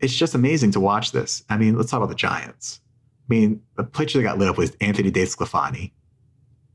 it's 0.00 0.14
just 0.14 0.34
amazing 0.34 0.70
to 0.72 0.80
watch 0.80 1.12
this. 1.12 1.44
I 1.48 1.56
mean, 1.56 1.76
let's 1.76 1.90
talk 1.90 1.98
about 1.98 2.08
the 2.08 2.14
Giants. 2.14 2.80
I 3.28 3.34
mean, 3.34 3.62
the 3.76 3.84
pitcher 3.84 4.18
that 4.18 4.24
got 4.24 4.38
lit 4.38 4.48
up 4.48 4.56
was 4.56 4.76
Anthony 4.80 5.10
DeSclafani 5.10 5.90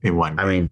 in 0.01 0.15
one. 0.15 0.39
I 0.39 0.45
mean, 0.45 0.69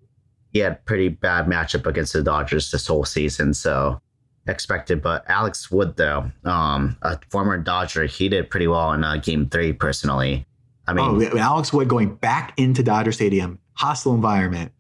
he 0.52 0.60
had 0.60 0.84
pretty 0.86 1.10
bad 1.10 1.46
matchup 1.46 1.86
against 1.86 2.14
the 2.14 2.24
Dodgers 2.24 2.72
this 2.72 2.88
whole 2.88 3.06
season, 3.06 3.54
so 3.54 4.02
expected. 4.48 5.02
But 5.02 5.24
Alex 5.30 5.72
Wood, 5.72 5.96
though, 5.98 6.32
um, 6.44 6.98
a 7.02 7.20
former 7.30 7.58
Dodger, 7.58 8.06
he 8.06 8.30
did 8.30 8.50
pretty 8.50 8.68
well 8.68 8.94
in 8.94 9.04
uh, 9.04 9.18
Game 9.18 9.48
Three. 9.50 9.74
Personally, 9.74 10.46
I 10.88 10.94
mean, 10.94 11.30
oh, 11.34 11.38
Alex 11.38 11.72
Wood 11.72 11.88
going 11.88 12.16
back 12.16 12.54
into 12.58 12.84
Dodger 12.84 13.12
Stadium, 13.12 13.60
hostile 13.74 14.14
environment, 14.14 14.72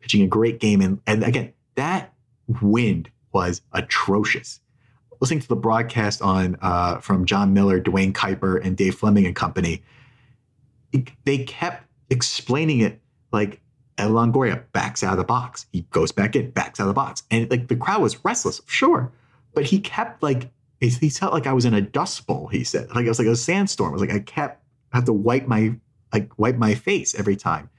pitching 0.00 0.22
a 0.22 0.26
great 0.26 0.60
game, 0.60 0.80
and 0.80 1.00
and 1.06 1.24
again, 1.24 1.52
that 1.76 2.12
wind 2.60 3.10
was 3.32 3.62
atrocious 3.72 4.60
listening 5.24 5.40
to 5.40 5.48
the 5.48 5.56
broadcast 5.56 6.20
on 6.20 6.54
uh, 6.60 6.98
from 6.98 7.24
Jon 7.24 7.54
Miller, 7.54 7.80
Duane 7.80 8.12
Kuiper, 8.12 8.62
and 8.62 8.76
Dave 8.76 8.94
Fleming 8.94 9.24
and 9.24 9.34
company, 9.34 9.82
they 11.24 11.38
kept 11.38 11.86
explaining 12.10 12.80
it 12.80 13.00
like 13.32 13.60
Evan 13.98 14.14
Longoria 14.14 14.62
backs 14.72 15.02
out 15.02 15.12
of 15.12 15.18
the 15.18 15.24
box. 15.24 15.66
He 15.72 15.82
goes 15.90 16.12
back 16.12 16.34
in, 16.36 16.50
backs 16.50 16.80
out 16.80 16.84
of 16.84 16.88
the 16.88 16.94
box. 16.94 17.22
And 17.30 17.50
like 17.50 17.68
the 17.68 17.76
crowd 17.76 18.02
was 18.02 18.24
restless, 18.24 18.60
sure. 18.66 19.12
But 19.54 19.64
he 19.64 19.80
kept 19.80 20.22
like, 20.22 20.50
he 20.80 21.08
felt 21.08 21.32
like 21.32 21.46
I 21.46 21.52
was 21.52 21.64
in 21.64 21.74
a 21.74 21.80
dust 21.80 22.26
bowl, 22.26 22.48
he 22.48 22.64
said. 22.64 22.90
Like 22.94 23.06
it 23.06 23.08
was 23.08 23.18
like 23.18 23.28
a 23.28 23.36
sandstorm. 23.36 23.90
It 23.90 23.92
was 23.92 24.02
like 24.02 24.12
I 24.12 24.18
kept, 24.18 24.62
I 24.92 24.98
had 24.98 25.06
to 25.06 25.12
wipe 25.12 25.46
my, 25.46 25.74
like 26.12 26.38
wipe 26.38 26.56
my 26.56 26.74
face 26.74 27.14
every 27.14 27.36
time. 27.36 27.70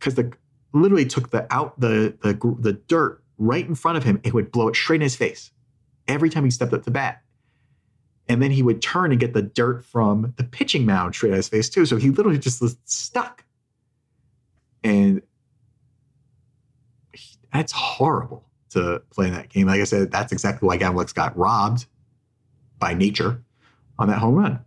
Cause 0.00 0.16
the, 0.16 0.32
literally 0.72 1.06
took 1.06 1.30
the 1.30 1.46
out, 1.54 1.78
the, 1.78 2.16
the, 2.22 2.34
the 2.58 2.72
dirt 2.72 3.22
right 3.38 3.66
in 3.66 3.74
front 3.74 3.96
of 3.96 4.04
him 4.04 4.20
and 4.24 4.32
would 4.32 4.50
blow 4.50 4.68
it 4.68 4.76
straight 4.76 4.96
in 4.96 5.02
his 5.02 5.16
face 5.16 5.50
every 6.08 6.30
time 6.30 6.44
he 6.44 6.50
stepped 6.50 6.72
up 6.72 6.82
to 6.82 6.90
bat. 6.90 7.22
And 8.28 8.42
then 8.42 8.50
he 8.50 8.62
would 8.62 8.80
turn 8.80 9.10
and 9.10 9.20
get 9.20 9.34
the 9.34 9.42
dirt 9.42 9.84
from 9.84 10.32
the 10.36 10.44
pitching 10.44 10.86
mound 10.86 11.14
straight 11.14 11.32
at 11.32 11.36
his 11.36 11.48
face, 11.48 11.68
too. 11.68 11.84
So 11.84 11.96
he 11.96 12.10
literally 12.10 12.38
just 12.38 12.60
was 12.60 12.76
stuck. 12.84 13.44
And 14.82 15.22
that's 17.54 17.72
horrible 17.72 18.44
to 18.70 19.00
play 19.10 19.28
in 19.28 19.34
that 19.34 19.48
game. 19.48 19.68
Like 19.68 19.80
I 19.80 19.84
said, 19.84 20.10
that's 20.10 20.32
exactly 20.32 20.66
why 20.66 20.76
Gavin 20.76 20.96
Lux 20.96 21.12
got 21.12 21.36
robbed 21.38 21.86
by 22.78 22.92
nature 22.92 23.42
on 23.98 24.08
that 24.08 24.18
home 24.18 24.34
run. 24.34 24.64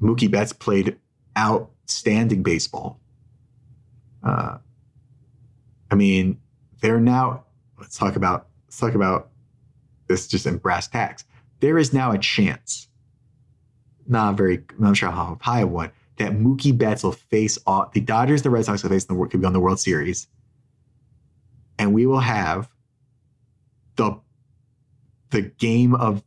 Mookie 0.00 0.30
Betts 0.30 0.52
played 0.52 0.96
outstanding 1.36 2.42
baseball. 2.42 3.00
Uh, 4.22 4.58
I 5.90 5.94
mean, 5.96 6.40
they're 6.80 7.00
now, 7.00 7.44
let's 7.78 7.98
talk 7.98 8.16
about 8.16 8.46
let's 8.66 8.78
talk 8.78 8.94
about 8.94 9.30
this 10.06 10.28
just 10.28 10.46
in 10.46 10.58
brass 10.58 10.86
tacks. 10.86 11.24
There 11.58 11.76
is 11.76 11.92
now 11.92 12.12
a 12.12 12.18
chance, 12.18 12.88
not 14.06 14.36
very, 14.36 14.64
I'm 14.70 14.84
not 14.84 14.96
sure 14.96 15.10
how 15.10 15.38
high 15.40 15.64
one, 15.64 15.90
that 16.20 16.32
Mookie 16.32 16.76
Betts 16.76 17.02
will 17.02 17.12
face 17.12 17.58
all 17.66 17.90
the 17.94 18.00
Dodgers, 18.00 18.42
the 18.42 18.50
Red 18.50 18.66
Sox 18.66 18.82
will 18.82 18.90
face 18.90 19.06
in 19.06 19.16
the 19.16 19.26
could 19.26 19.40
be 19.40 19.46
on 19.46 19.54
the 19.54 19.60
World 19.60 19.80
Series, 19.80 20.28
and 21.78 21.94
we 21.94 22.04
will 22.04 22.20
have 22.20 22.68
the 23.96 24.20
the 25.30 25.40
game 25.40 25.94
of 25.94 26.22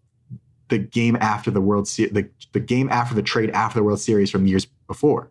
the 0.69 0.79
game 0.79 1.15
after 1.21 1.51
the 1.51 1.61
World 1.61 1.87
Series, 1.87 2.11
the, 2.11 2.27
the 2.53 2.59
game 2.59 2.89
after 2.89 3.13
the 3.13 3.21
trade 3.21 3.51
after 3.51 3.77
the 3.77 3.83
World 3.83 3.99
Series 3.99 4.31
from 4.31 4.47
years 4.47 4.65
before. 4.87 5.29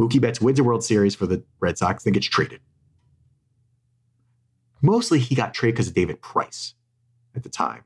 Mookie 0.00 0.20
Betts 0.20 0.40
wins 0.40 0.58
a 0.58 0.64
World 0.64 0.82
Series 0.82 1.14
for 1.14 1.26
the 1.26 1.42
Red 1.60 1.76
Sox, 1.76 2.04
then 2.04 2.14
gets 2.14 2.26
traded. 2.26 2.60
Mostly 4.80 5.18
he 5.18 5.34
got 5.34 5.52
traded 5.52 5.74
because 5.74 5.88
of 5.88 5.94
David 5.94 6.22
Price 6.22 6.72
at 7.36 7.42
the 7.42 7.50
time. 7.50 7.84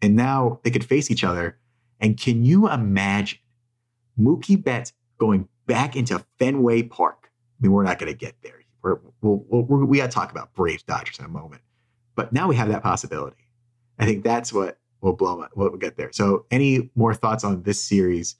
And 0.00 0.14
now 0.14 0.60
they 0.62 0.70
could 0.70 0.84
face 0.84 1.10
each 1.10 1.24
other. 1.24 1.58
And 1.98 2.16
can 2.16 2.44
you 2.44 2.70
imagine 2.70 3.40
Mookie 4.18 4.62
Betts 4.62 4.92
going 5.18 5.48
back 5.66 5.96
into 5.96 6.24
Fenway 6.38 6.82
Park? 6.84 7.30
I 7.58 7.62
mean, 7.62 7.72
we're 7.72 7.84
not 7.84 7.98
going 7.98 8.12
to 8.12 8.18
get 8.18 8.34
there. 8.42 8.60
We're, 8.82 8.98
we'll, 9.20 9.44
we're, 9.48 9.84
we 9.84 9.98
got 9.98 10.10
to 10.10 10.14
talk 10.14 10.30
about 10.30 10.54
Braves 10.54 10.82
Dodgers 10.82 11.18
in 11.18 11.24
a 11.24 11.28
moment. 11.28 11.62
But 12.14 12.32
now 12.32 12.48
we 12.48 12.56
have 12.56 12.68
that 12.68 12.82
possibility. 12.82 13.36
I 13.98 14.04
think 14.04 14.24
that's 14.24 14.52
what 14.52 14.78
will 15.00 15.12
blow 15.12 15.40
up, 15.40 15.50
what 15.54 15.70
we'll 15.70 15.80
get 15.80 15.96
there. 15.96 16.12
So, 16.12 16.46
any 16.50 16.90
more 16.94 17.14
thoughts 17.14 17.44
on 17.44 17.62
this 17.62 17.82
series 17.82 18.36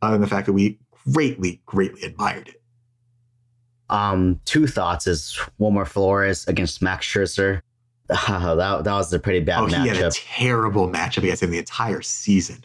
other 0.00 0.14
than 0.14 0.20
the 0.22 0.26
fact 0.26 0.46
that 0.46 0.52
we 0.52 0.78
greatly, 1.12 1.62
greatly 1.66 2.02
admired 2.02 2.48
it? 2.48 2.62
Um, 3.90 4.40
two 4.44 4.66
thoughts 4.66 5.06
is 5.06 5.38
Wilmer 5.58 5.84
Flores 5.84 6.46
against 6.46 6.82
Max 6.82 7.06
Scherzer. 7.06 7.62
That, 8.08 8.84
that 8.84 8.92
was 8.92 9.10
a 9.12 9.18
pretty 9.18 9.40
bad 9.40 9.60
oh, 9.60 9.66
matchup. 9.66 9.82
He 9.82 9.88
had 9.88 9.98
a 9.98 10.10
terrible 10.10 10.86
matchup 10.86 11.18
against 11.18 11.42
him 11.42 11.50
the 11.50 11.58
entire 11.58 12.02
season. 12.02 12.62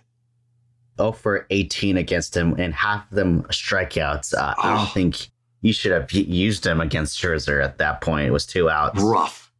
Oh, 0.99 1.11
for 1.11 1.45
18 1.49 1.97
against 1.97 2.35
him, 2.35 2.55
and 2.57 2.73
half 2.73 3.09
of 3.11 3.15
them 3.15 3.43
strikeouts. 3.43 4.33
Uh, 4.33 4.55
oh. 4.57 4.61
I 4.61 4.75
don't 4.75 4.89
think 4.91 5.29
you 5.61 5.73
should 5.73 5.91
have 5.91 6.11
used 6.11 6.65
him 6.65 6.81
against 6.81 7.19
Scherzer 7.21 7.63
at 7.63 7.77
that 7.77 8.01
point. 8.01 8.27
It 8.27 8.31
was 8.31 8.45
two 8.45 8.69
outs. 8.69 9.01
Rough. 9.01 9.51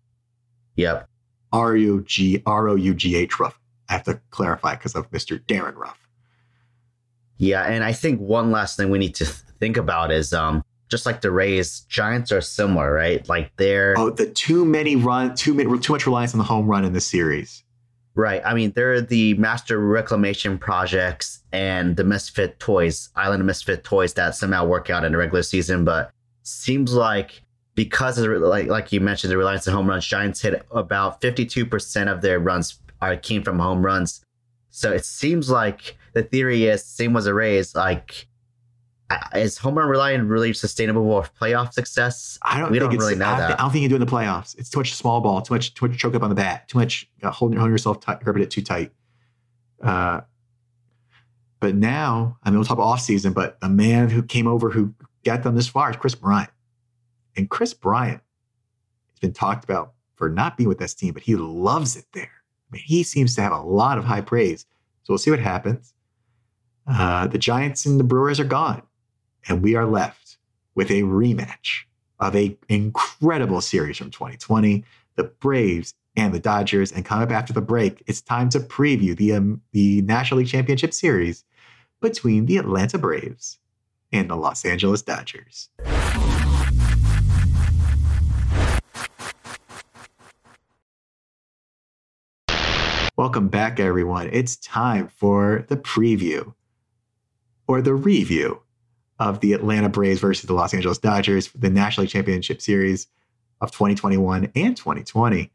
Yep. 0.75 1.09
R 1.53 1.75
U 1.75 2.03
G 2.05 2.41
R 2.45 2.69
O 2.69 2.75
U 2.75 2.93
G 2.93 3.15
H 3.15 3.39
rough. 3.39 3.59
I 3.89 3.93
have 3.93 4.03
to 4.03 4.19
clarify 4.31 4.75
because 4.75 4.95
of 4.95 5.09
Mr. 5.11 5.45
Darin 5.47 5.75
Ruf. 5.75 5.97
Yeah, 7.37 7.63
and 7.63 7.83
I 7.83 7.93
think 7.93 8.19
one 8.19 8.51
last 8.51 8.77
thing 8.77 8.89
we 8.89 8.99
need 8.99 9.15
to 9.15 9.25
think 9.25 9.77
about 9.77 10.11
is 10.11 10.33
um 10.33 10.63
just 10.89 11.05
like 11.05 11.21
the 11.21 11.31
Rays, 11.31 11.81
Giants 11.81 12.31
are 12.31 12.41
similar, 12.41 12.93
right? 12.93 13.27
Like 13.27 13.51
they're 13.57 13.95
oh, 13.97 14.09
the 14.09 14.27
too 14.27 14.65
many 14.65 14.95
run, 14.95 15.35
too 15.35 15.53
many, 15.53 15.77
too 15.79 15.93
much 15.93 16.05
reliance 16.05 16.33
on 16.33 16.37
the 16.37 16.45
home 16.45 16.67
run 16.67 16.85
in 16.85 16.93
this 16.93 17.05
series. 17.05 17.63
Right. 18.17 18.41
I 18.43 18.55
mean, 18.55 18.71
they're 18.71 18.99
the 18.99 19.35
master 19.35 19.77
reclamation 19.77 20.57
projects 20.57 21.43
and 21.51 21.95
the 21.95 22.03
misfit 22.03 22.59
toys, 22.59 23.09
island 23.15 23.41
of 23.41 23.45
misfit 23.45 23.83
toys 23.83 24.15
that 24.15 24.33
somehow 24.33 24.65
work 24.65 24.89
out 24.89 25.03
in 25.03 25.11
the 25.11 25.19
regular 25.19 25.43
season. 25.43 25.85
But 25.85 26.09
seems 26.41 26.95
like 26.95 27.43
because 27.75 28.17
of 28.17 28.27
the, 28.27 28.39
like 28.39 28.65
like 28.65 28.91
you 28.91 29.01
mentioned, 29.01 29.31
the 29.31 29.37
reliance 29.37 29.67
on 29.67 29.75
home 29.75 29.87
runs, 29.87 30.03
Giants 30.03 30.41
hit 30.41 30.65
about 30.71 31.21
fifty 31.21 31.45
two 31.45 31.63
percent 31.63 32.09
of 32.09 32.21
their 32.21 32.39
runs 32.39 32.79
are 33.03 33.15
came 33.15 33.43
from 33.43 33.59
home 33.59 33.85
runs. 33.85 34.25
So 34.71 34.91
it 34.91 35.05
seems 35.05 35.51
like 35.51 35.95
the 36.13 36.23
theory 36.23 36.65
is 36.65 36.83
same 36.83 37.15
as 37.17 37.25
the 37.25 37.35
Rays, 37.35 37.75
like 37.75 38.25
is 39.35 39.57
home 39.57 39.77
run 39.77 39.87
reliant 39.87 40.27
really 40.27 40.53
sustainable 40.53 41.21
for 41.23 41.29
playoff 41.39 41.73
success? 41.73 42.37
I 42.41 42.59
don't. 42.59 42.71
We 42.71 42.79
don't 42.79 42.95
really 42.95 43.15
know 43.15 43.25
I 43.25 43.39
that. 43.39 43.59
I 43.59 43.63
don't 43.63 43.71
think 43.71 43.83
you 43.83 43.89
do 43.89 43.95
in 43.95 44.01
the 44.01 44.07
playoffs. 44.07 44.57
It's 44.57 44.69
too 44.69 44.79
much 44.79 44.93
small 44.93 45.21
ball, 45.21 45.41
too 45.41 45.53
much, 45.53 45.73
too 45.73 45.87
much 45.87 45.97
choke 45.97 46.15
up 46.15 46.23
on 46.23 46.29
the 46.29 46.35
bat, 46.35 46.67
too 46.67 46.77
much 46.77 47.09
uh, 47.23 47.31
holding, 47.31 47.57
holding 47.57 47.73
yourself 47.73 47.99
tight, 47.99 48.21
gripping 48.23 48.43
it 48.43 48.51
too 48.51 48.61
tight. 48.61 48.91
Uh, 49.81 50.21
but 51.59 51.75
now, 51.75 52.37
I 52.43 52.49
mean, 52.49 52.59
we'll 52.59 52.65
talk 52.65 52.79
off 52.79 53.01
season, 53.01 53.33
but 53.33 53.57
a 53.61 53.69
man 53.69 54.09
who 54.09 54.21
came 54.21 54.47
over 54.47 54.69
who 54.69 54.93
got 55.23 55.43
them 55.43 55.55
this 55.55 55.67
far 55.67 55.89
is 55.89 55.95
Kris 55.95 56.15
Bryant, 56.15 56.51
and 57.35 57.49
Kris 57.49 57.73
Bryant 57.73 58.21
has 59.11 59.19
been 59.19 59.33
talked 59.33 59.63
about 59.63 59.93
for 60.15 60.29
not 60.29 60.57
being 60.57 60.67
with 60.67 60.79
this 60.79 60.93
team, 60.93 61.13
but 61.13 61.23
he 61.23 61.35
loves 61.35 61.95
it 61.95 62.05
there. 62.13 62.23
I 62.23 62.73
mean, 62.73 62.83
he 62.85 63.03
seems 63.03 63.35
to 63.35 63.41
have 63.41 63.53
a 63.53 63.61
lot 63.61 63.97
of 63.97 64.03
high 64.03 64.21
praise. 64.21 64.65
So 65.03 65.13
we'll 65.13 65.19
see 65.19 65.31
what 65.31 65.39
happens. 65.39 65.93
Uh, 66.85 67.27
the 67.27 67.37
Giants 67.37 67.85
and 67.85 67.99
the 67.99 68.03
Brewers 68.03 68.39
are 68.39 68.45
gone. 68.45 68.81
And 69.47 69.61
we 69.61 69.75
are 69.75 69.85
left 69.85 70.37
with 70.75 70.91
a 70.91 71.03
rematch 71.03 71.83
of 72.19 72.35
a 72.35 72.57
incredible 72.69 73.61
series 73.61 73.97
from 73.97 74.11
2020, 74.11 74.83
the 75.15 75.23
Braves 75.23 75.93
and 76.15 76.33
the 76.33 76.39
Dodgers. 76.39 76.91
And 76.91 77.05
coming 77.05 77.27
up 77.27 77.31
after 77.31 77.53
the 77.53 77.61
break, 77.61 78.03
it's 78.07 78.21
time 78.21 78.49
to 78.49 78.59
preview 78.59 79.15
the, 79.15 79.33
um, 79.33 79.61
the 79.71 80.01
National 80.01 80.39
League 80.39 80.47
Championship 80.47 80.93
Series 80.93 81.43
between 82.01 82.45
the 82.45 82.57
Atlanta 82.57 82.97
Braves 82.97 83.59
and 84.11 84.29
the 84.29 84.35
Los 84.35 84.65
Angeles 84.65 85.01
Dodgers. 85.01 85.69
Welcome 93.17 93.47
back, 93.47 93.79
everyone. 93.79 94.29
It's 94.31 94.57
time 94.57 95.07
for 95.07 95.65
the 95.69 95.77
preview 95.77 96.53
or 97.67 97.81
the 97.81 97.95
review 97.95 98.61
of 99.19 99.39
the 99.39 99.53
Atlanta 99.53 99.89
Braves 99.89 100.19
versus 100.19 100.45
the 100.45 100.53
Los 100.53 100.73
Angeles 100.73 100.97
Dodgers 100.97 101.47
for 101.47 101.57
the 101.57 101.69
National 101.69 102.03
League 102.03 102.11
Championship 102.11 102.61
Series 102.61 103.07
of 103.61 103.71
2021 103.71 104.51
and 104.55 104.77
2020, 104.77 105.51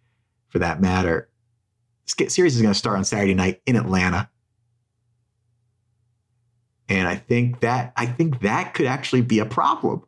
for 0.48 0.59
that 0.59 0.81
matter. 0.81 1.29
This 2.18 2.35
series 2.35 2.57
is 2.57 2.62
going 2.62 2.75
to 2.75 2.79
start 2.79 2.98
on 2.98 3.05
Saturday 3.05 3.35
night 3.35 3.61
in 3.66 3.77
Atlanta. 3.77 4.29
And 6.88 7.07
I 7.09 7.14
think 7.16 7.61
that 7.61 7.92
I 7.96 8.07
think 8.07 8.40
that 8.40 8.75
could 8.75 8.87
actually 8.87 9.22
be 9.22 9.38
a 9.38 9.46
problem. 9.46 10.03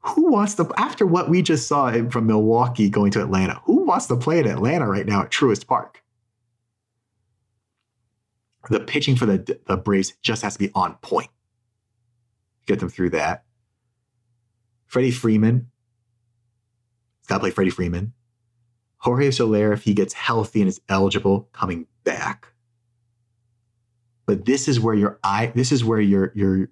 Who 0.00 0.30
wants 0.30 0.54
to 0.54 0.70
after 0.76 1.04
what 1.04 1.28
we 1.28 1.42
just 1.42 1.66
saw 1.66 1.90
from 2.10 2.26
Milwaukee 2.26 2.88
going 2.88 3.10
to 3.12 3.22
Atlanta? 3.22 3.60
Who 3.64 3.84
wants 3.84 4.06
to 4.06 4.16
play 4.16 4.38
in 4.38 4.46
Atlanta 4.46 4.86
right 4.86 5.06
now 5.06 5.22
at 5.22 5.30
Truist 5.30 5.66
Park? 5.66 6.02
The 8.68 8.80
pitching 8.80 9.16
for 9.16 9.26
the, 9.26 9.58
the 9.66 9.76
Braves 9.76 10.12
just 10.22 10.42
has 10.42 10.52
to 10.52 10.58
be 10.58 10.70
on 10.74 10.94
point. 10.96 11.28
Get 12.66 12.80
them 12.80 12.88
through 12.88 13.10
that. 13.10 13.44
Freddie 14.86 15.10
Freeman. 15.10 15.70
Got 17.28 17.36
to 17.36 17.40
play 17.40 17.50
Freddie 17.50 17.70
Freeman. 17.70 18.12
Jorge 18.98 19.30
Soler, 19.30 19.72
if 19.72 19.82
he 19.82 19.94
gets 19.94 20.14
healthy 20.14 20.60
and 20.60 20.68
is 20.68 20.80
eligible, 20.88 21.48
coming 21.52 21.86
back. 22.04 22.48
But 24.26 24.44
this 24.44 24.66
is 24.68 24.80
where 24.80 24.94
your 24.94 25.18
eye, 25.22 25.52
this 25.54 25.70
is 25.70 25.84
where 25.84 26.00
your 26.00 26.32
your 26.34 26.68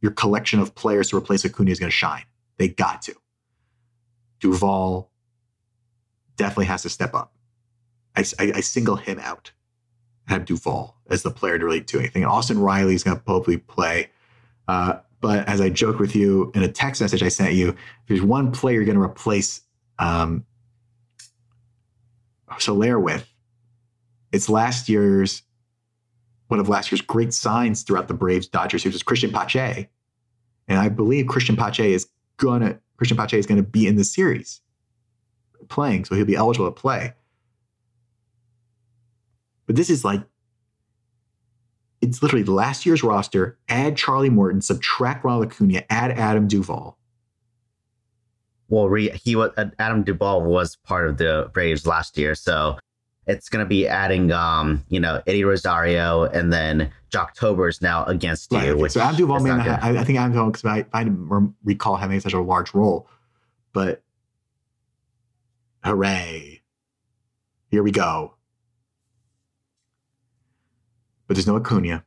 your 0.00 0.12
collection 0.12 0.60
of 0.60 0.74
players 0.74 1.10
to 1.10 1.16
replace 1.16 1.44
Acuna 1.44 1.70
is 1.70 1.78
going 1.78 1.90
to 1.90 1.96
shine. 1.96 2.24
They 2.56 2.68
got 2.68 3.02
to. 3.02 3.14
Duvall 4.40 5.10
definitely 6.36 6.66
has 6.66 6.82
to 6.82 6.88
step 6.88 7.14
up. 7.14 7.34
I, 8.16 8.24
I, 8.38 8.52
I 8.56 8.60
single 8.60 8.96
him 8.96 9.18
out. 9.18 9.52
Have 10.26 10.44
Duvall 10.44 10.96
as 11.08 11.22
the 11.22 11.30
player 11.30 11.58
to 11.58 11.64
really 11.64 11.80
do 11.80 11.98
anything. 11.98 12.24
Austin 12.24 12.58
Riley 12.58 12.94
is 12.94 13.02
going 13.02 13.16
to 13.16 13.22
probably 13.22 13.56
play. 13.56 14.10
Uh, 14.68 15.00
but 15.20 15.48
as 15.48 15.60
I 15.60 15.70
joked 15.70 15.98
with 15.98 16.14
you 16.14 16.52
in 16.54 16.62
a 16.62 16.68
text 16.68 17.00
message 17.00 17.22
I 17.22 17.28
sent 17.28 17.54
you, 17.54 17.74
there's 18.06 18.22
one 18.22 18.52
player 18.52 18.76
you're 18.76 18.84
going 18.84 18.98
to 18.98 19.02
replace 19.02 19.62
um, 19.98 20.44
Soler 22.58 23.00
with, 23.00 23.28
it's 24.32 24.48
last 24.48 24.88
year's 24.88 25.42
one 26.48 26.60
of 26.60 26.68
last 26.68 26.90
year's 26.90 27.02
great 27.02 27.34
signs 27.34 27.82
throughout 27.82 28.08
the 28.08 28.14
Braves 28.14 28.46
Dodgers 28.46 28.84
which 28.84 28.94
is 28.94 29.02
Cristian 29.02 29.32
Pache. 29.32 29.88
And 30.66 30.78
I 30.78 30.88
believe 30.88 31.26
Cristian 31.26 31.56
Pache 31.56 31.92
is 31.92 32.08
gonna 32.36 32.78
Cristian 32.98 33.16
Pache 33.16 33.38
is 33.38 33.46
gonna 33.46 33.62
be 33.62 33.86
in 33.86 33.96
the 33.96 34.04
series 34.04 34.60
playing, 35.68 36.04
so 36.04 36.14
he'll 36.14 36.24
be 36.24 36.36
eligible 36.36 36.66
to 36.66 36.72
play. 36.72 37.12
But 39.66 39.76
this 39.76 39.90
is 39.90 40.04
like 40.04 40.22
it's 42.00 42.22
literally 42.22 42.44
last 42.44 42.86
year's 42.86 43.02
roster, 43.02 43.58
add 43.68 43.96
Charlie 43.96 44.30
Morton, 44.30 44.60
subtract 44.60 45.24
Ronald 45.24 45.46
Acuna, 45.46 45.82
add 45.90 46.12
Adam 46.12 46.46
Duvall. 46.46 46.96
Well, 48.68 48.92
he 48.92 49.34
was 49.34 49.50
Adam 49.78 50.02
Duvall 50.02 50.42
was 50.42 50.76
part 50.76 51.08
of 51.08 51.16
the 51.16 51.50
Braves 51.54 51.86
last 51.86 52.18
year, 52.18 52.34
so 52.34 52.78
it's 53.26 53.48
going 53.48 53.64
to 53.64 53.68
be 53.68 53.86
adding, 53.86 54.30
um, 54.32 54.84
you 54.88 55.00
know, 55.00 55.22
Eddie 55.26 55.44
Rosario 55.44 56.24
and 56.24 56.52
then 56.52 56.90
Joctober 57.10 57.68
is 57.68 57.82
now 57.82 58.04
against 58.04 58.52
you. 58.52 58.80
Right, 58.80 58.90
so 58.90 59.00
Adam 59.00 59.16
Duvall 59.16 59.44
have, 59.44 59.82
I, 59.82 59.98
I 59.98 60.04
think 60.04 60.18
Adam 60.18 60.32
Duvall, 60.32 60.50
because 60.50 60.64
I, 60.64 60.84
I 60.92 61.10
recall 61.64 61.96
having 61.96 62.20
such 62.20 62.32
a 62.32 62.40
large 62.40 62.74
role, 62.74 63.08
but 63.72 64.02
hooray. 65.84 66.62
Here 67.70 67.82
we 67.82 67.90
go. 67.90 68.34
But 71.28 71.36
there's 71.36 71.46
no 71.46 71.56
Acuna. 71.56 72.04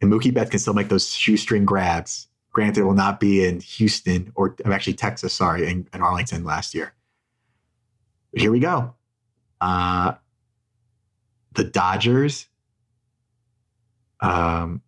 And 0.00 0.12
Mookie 0.12 0.34
Betts 0.34 0.50
can 0.50 0.58
still 0.58 0.74
make 0.74 0.88
those 0.88 1.14
shoestring 1.14 1.64
grabs. 1.64 2.26
Granted, 2.50 2.80
it 2.80 2.84
will 2.84 2.94
not 2.94 3.20
be 3.20 3.46
in 3.46 3.60
Houston 3.60 4.32
or 4.34 4.56
actually 4.66 4.94
Texas, 4.94 5.32
sorry, 5.32 5.68
and 5.68 5.86
Arlington 5.92 6.44
last 6.44 6.74
year. 6.74 6.92
But 8.32 8.40
here 8.40 8.50
we 8.50 8.58
go. 8.58 8.94
Uh, 9.60 10.14
the 11.54 11.64
Dodgers. 11.64 12.48
Um, 14.20 14.82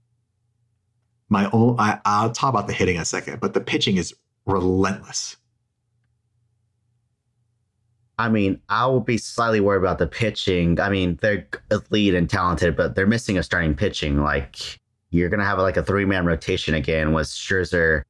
my 1.29 1.49
own. 1.53 1.77
I, 1.79 2.01
I'll 2.05 2.33
talk 2.33 2.51
about 2.51 2.67
the 2.67 2.73
hitting 2.73 2.97
in 2.97 3.03
a 3.03 3.05
second, 3.05 3.41
but 3.41 3.55
the 3.55 3.61
pitching 3.61 3.97
is 3.97 4.15
relentless. 4.47 5.37
I 8.19 8.29
mean, 8.29 8.61
I 8.69 8.87
will 8.87 9.01
be 9.01 9.19
slightly 9.19 9.61
worried 9.61 9.81
about 9.81 9.99
the 9.99 10.07
pitching. 10.07 10.79
I 10.79 10.89
mean, 10.89 11.19
they're 11.21 11.47
elite 11.71 12.15
and 12.15 12.31
talented, 12.31 12.77
but 12.77 12.95
they're 12.95 13.07
missing 13.07 13.39
a 13.39 13.43
starting 13.43 13.75
pitching. 13.75 14.23
Like 14.23 14.81
you're 15.11 15.29
gonna 15.29 15.45
have 15.45 15.59
like 15.59 15.77
a 15.77 15.83
three 15.83 16.05
man 16.05 16.25
rotation 16.25 16.75
again 16.75 17.13
with 17.13 17.27
Scherzer, 17.27 18.05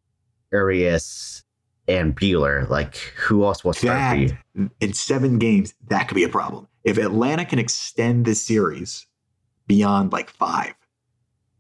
Urias, 0.53 1.43
and 1.88 2.14
Buehler. 2.14 2.69
Like 2.69 2.97
who 2.97 3.45
else 3.45 3.64
will 3.64 3.73
start 3.73 3.97
that, 3.97 4.11
for 4.11 4.61
you? 4.61 4.71
In 4.81 4.93
seven 4.93 5.38
games, 5.38 5.75
that 5.88 6.09
could 6.09 6.17
be 6.17 6.25
a 6.25 6.29
problem. 6.29 6.69
If 6.85 6.99
Atlanta 6.99 7.47
can 7.47 7.59
extend 7.59 8.27
this 8.27 8.43
series 8.43 9.07
beyond 9.67 10.12
like 10.12 10.29
five, 10.29 10.75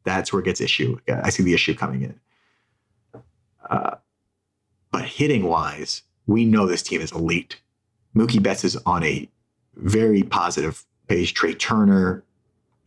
that's 0.04 0.32
where 0.32 0.40
it 0.40 0.44
gets 0.44 0.60
issue. 0.60 0.98
I 1.08 1.30
see 1.30 1.42
the 1.42 1.54
issue 1.54 1.74
coming 1.74 2.02
in. 2.02 2.20
Uh, 3.68 3.96
but 4.90 5.04
hitting 5.04 5.44
wise, 5.44 6.02
we 6.26 6.44
know 6.44 6.66
this 6.66 6.82
team 6.82 7.00
is 7.00 7.10
elite. 7.10 7.60
Mookie 8.16 8.42
Betts 8.42 8.64
is 8.64 8.76
on 8.86 9.02
a 9.04 9.28
very 9.76 10.22
positive 10.22 10.84
page. 11.08 11.34
Trey 11.34 11.54
Turner 11.54 12.24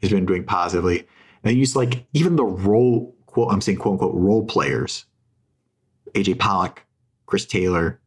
has 0.01 0.11
been 0.11 0.25
doing 0.25 0.43
positively. 0.43 0.99
And 0.99 1.07
then 1.43 1.57
use 1.57 1.75
like 1.75 2.05
even 2.13 2.35
the 2.35 2.45
role 2.45 3.15
quote 3.25 3.51
I'm 3.51 3.61
saying 3.61 3.77
quote 3.77 3.93
unquote 3.93 4.15
role 4.15 4.45
players, 4.45 5.05
AJ 6.13 6.39
Pollock, 6.39 6.83
Chris 7.25 7.45
Taylor, 7.45 7.99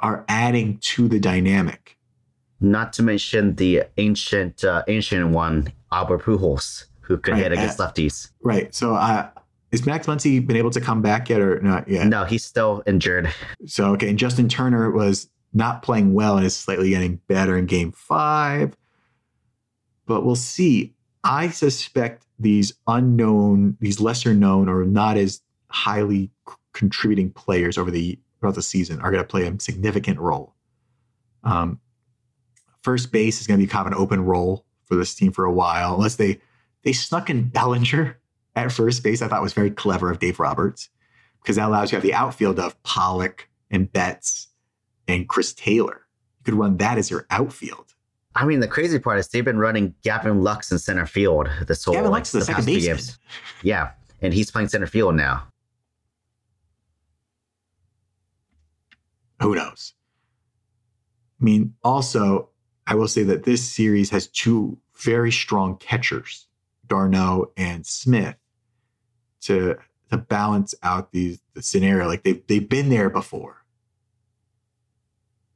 are 0.00 0.24
adding 0.28 0.78
to 0.78 1.08
the 1.08 1.20
dynamic. 1.20 1.96
Not 2.60 2.92
to 2.94 3.02
mention 3.02 3.56
the 3.56 3.84
ancient 3.98 4.64
uh, 4.64 4.82
ancient 4.88 5.30
one, 5.30 5.72
Albert 5.92 6.22
Pujols, 6.22 6.86
who 7.00 7.18
could 7.18 7.32
right, 7.32 7.42
hit 7.42 7.52
against 7.52 7.78
uh, 7.78 7.90
lefties. 7.90 8.30
Right. 8.42 8.74
So, 8.74 8.94
uh, 8.94 9.28
is 9.70 9.84
Max 9.86 10.06
Muncy 10.06 10.44
been 10.44 10.56
able 10.56 10.70
to 10.70 10.80
come 10.80 11.02
back 11.02 11.28
yet, 11.28 11.40
or 11.40 11.60
not 11.60 11.88
yet? 11.88 12.06
No, 12.06 12.24
he's 12.24 12.44
still 12.44 12.82
injured. 12.86 13.32
So, 13.66 13.92
okay. 13.92 14.08
And 14.08 14.18
Justin 14.18 14.48
Turner 14.48 14.90
was 14.90 15.28
not 15.54 15.82
playing 15.82 16.12
well 16.12 16.36
and 16.36 16.44
is 16.44 16.56
slightly 16.56 16.90
getting 16.90 17.16
better 17.28 17.56
in 17.56 17.66
Game 17.66 17.92
Five. 17.92 18.76
But 20.06 20.24
we'll 20.24 20.36
see. 20.36 20.94
I 21.22 21.48
suspect 21.48 22.26
these 22.38 22.74
unknown, 22.86 23.78
these 23.80 24.00
lesser 24.00 24.34
known, 24.34 24.68
or 24.68 24.84
not 24.84 25.16
as 25.16 25.40
highly 25.68 26.30
contributing 26.72 27.30
players 27.30 27.78
over 27.78 27.90
the 27.90 28.18
throughout 28.40 28.56
the 28.56 28.62
season 28.62 29.00
are 29.00 29.10
going 29.10 29.22
to 29.22 29.28
play 29.28 29.46
a 29.46 29.60
significant 29.60 30.18
role. 30.18 30.54
Um, 31.44 31.80
first 32.82 33.10
base 33.10 33.40
is 33.40 33.46
going 33.46 33.58
to 33.58 33.64
be 33.64 33.70
kind 33.70 33.86
of 33.86 33.92
an 33.92 33.98
open 33.98 34.24
role 34.24 34.66
for 34.84 34.96
this 34.96 35.14
team 35.14 35.32
for 35.32 35.44
a 35.44 35.52
while, 35.52 35.94
unless 35.94 36.16
they 36.16 36.40
they 36.82 36.92
snuck 36.92 37.30
in 37.30 37.48
Bellinger 37.48 38.18
at 38.56 38.72
first 38.72 39.02
base. 39.02 39.22
I 39.22 39.28
thought 39.28 39.40
was 39.40 39.54
very 39.54 39.70
clever 39.70 40.10
of 40.10 40.18
Dave 40.18 40.38
Roberts 40.38 40.90
because 41.40 41.56
that 41.56 41.68
allows 41.68 41.90
you 41.90 41.90
to 41.90 41.96
have 41.96 42.02
the 42.02 42.14
outfield 42.14 42.58
of 42.58 42.80
Pollock 42.82 43.48
and 43.70 43.90
Betts 43.90 44.48
and 45.08 45.28
Chris 45.28 45.52
Taylor. 45.52 46.06
You 46.38 46.44
could 46.44 46.54
run 46.54 46.76
that 46.78 46.98
as 46.98 47.10
your 47.10 47.26
outfield. 47.30 47.94
I 48.36 48.44
mean, 48.44 48.60
the 48.60 48.68
crazy 48.68 48.98
part 48.98 49.18
is 49.18 49.28
they've 49.28 49.44
been 49.44 49.58
running 49.58 49.94
Gavin 50.02 50.42
Lux 50.42 50.72
in 50.72 50.78
center 50.78 51.06
field 51.06 51.48
this 51.66 51.84
whole 51.84 51.94
Gavin 51.94 52.10
Lux 52.10 52.32
the, 52.32 52.40
the 52.40 52.44
second 52.46 52.66
baseman. 52.66 52.98
Yeah, 53.62 53.90
and 54.20 54.34
he's 54.34 54.50
playing 54.50 54.68
center 54.68 54.86
field 54.86 55.14
now. 55.14 55.46
Who 59.40 59.54
knows? 59.54 59.92
I 61.40 61.44
mean, 61.44 61.74
also, 61.84 62.48
I 62.86 62.94
will 62.94 63.08
say 63.08 63.22
that 63.24 63.44
this 63.44 63.62
series 63.62 64.10
has 64.10 64.26
two 64.28 64.78
very 64.96 65.30
strong 65.30 65.76
catchers, 65.76 66.46
d'Arnaud 66.86 67.52
and 67.56 67.86
Smith, 67.86 68.36
to 69.42 69.76
to 70.10 70.16
balance 70.16 70.74
out 70.82 71.12
these 71.12 71.40
the 71.54 71.62
scenario. 71.62 72.06
Like 72.06 72.24
they've 72.24 72.44
they've 72.46 72.68
been 72.68 72.88
there 72.88 73.10
before. 73.10 73.63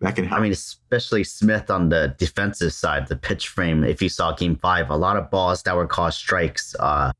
That 0.00 0.14
can 0.14 0.24
help. 0.24 0.38
I 0.38 0.42
mean, 0.42 0.52
especially 0.52 1.24
Smith 1.24 1.70
on 1.70 1.88
the 1.88 2.14
defensive 2.18 2.72
side, 2.72 3.08
the 3.08 3.16
pitch 3.16 3.48
frame. 3.48 3.82
If 3.82 4.00
you 4.00 4.08
saw 4.08 4.32
Game 4.32 4.56
Five, 4.56 4.90
a 4.90 4.96
lot 4.96 5.16
of 5.16 5.30
balls 5.30 5.62
that 5.64 5.74
were 5.74 5.88
called 5.88 6.14
strikes. 6.14 6.76
Uh, 6.78 7.12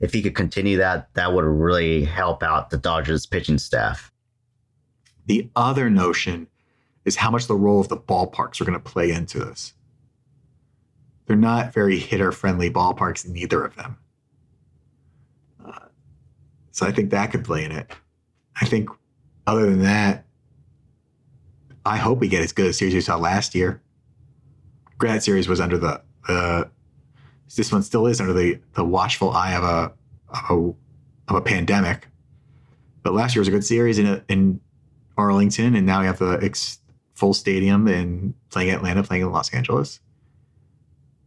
if 0.00 0.12
he 0.12 0.20
could 0.20 0.34
continue 0.34 0.76
that, 0.76 1.08
that 1.14 1.32
would 1.32 1.44
really 1.44 2.04
help 2.04 2.42
out 2.42 2.68
the 2.68 2.76
Dodgers 2.76 3.24
pitching 3.24 3.56
staff. 3.56 4.12
The 5.24 5.48
other 5.56 5.88
notion 5.88 6.46
is 7.06 7.16
how 7.16 7.30
much 7.30 7.46
the 7.46 7.54
role 7.54 7.80
of 7.80 7.88
the 7.88 7.96
ballparks 7.96 8.60
are 8.60 8.66
going 8.66 8.78
to 8.78 8.90
play 8.90 9.10
into 9.10 9.38
this. 9.38 9.72
They're 11.24 11.36
not 11.36 11.72
very 11.72 11.98
hitter 11.98 12.32
friendly 12.32 12.70
ballparks, 12.70 13.26
neither 13.26 13.64
of 13.64 13.74
them. 13.76 13.96
Uh, 15.66 15.86
so 16.70 16.86
I 16.86 16.92
think 16.92 17.10
that 17.10 17.32
could 17.32 17.44
play 17.44 17.64
in 17.64 17.72
it. 17.72 17.90
I 18.60 18.66
think, 18.66 18.90
other 19.46 19.70
than 19.70 19.82
that, 19.82 20.25
I 21.86 21.98
hope 21.98 22.18
we 22.18 22.26
get 22.28 22.42
as 22.42 22.52
good 22.52 22.66
a 22.66 22.72
series 22.72 22.94
we 22.94 23.00
saw 23.00 23.16
last 23.16 23.54
year. 23.54 23.80
Granted, 24.98 25.22
series 25.22 25.46
was 25.46 25.60
under 25.60 25.78
the 25.78 26.02
uh, 26.28 26.64
this 27.54 27.70
one 27.70 27.82
still 27.82 28.08
is 28.08 28.20
under 28.20 28.32
the 28.32 28.58
the 28.74 28.84
watchful 28.84 29.30
eye 29.30 29.54
of 29.54 29.62
a 29.62 29.92
of 30.28 30.50
a, 30.50 31.32
of 31.32 31.36
a 31.36 31.40
pandemic. 31.40 32.08
But 33.04 33.14
last 33.14 33.36
year 33.36 33.40
was 33.40 33.48
a 33.48 33.52
good 33.52 33.64
series 33.64 34.00
in 34.00 34.20
in 34.28 34.60
Arlington, 35.16 35.76
and 35.76 35.86
now 35.86 36.00
we 36.00 36.06
have 36.06 36.18
the 36.18 36.40
ex, 36.42 36.80
full 37.14 37.32
stadium 37.32 37.86
and 37.86 38.34
playing 38.50 38.70
Atlanta, 38.70 39.04
playing 39.04 39.22
in 39.22 39.30
Los 39.30 39.54
Angeles. 39.54 40.00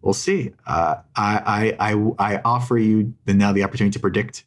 We'll 0.02 0.14
see. 0.14 0.52
Uh, 0.68 0.96
I, 1.16 1.74
I 1.80 1.92
I 1.92 2.34
I 2.36 2.42
offer 2.44 2.78
you 2.78 3.14
the, 3.24 3.34
now 3.34 3.54
the 3.54 3.64
opportunity 3.64 3.94
to 3.94 4.00
predict 4.00 4.44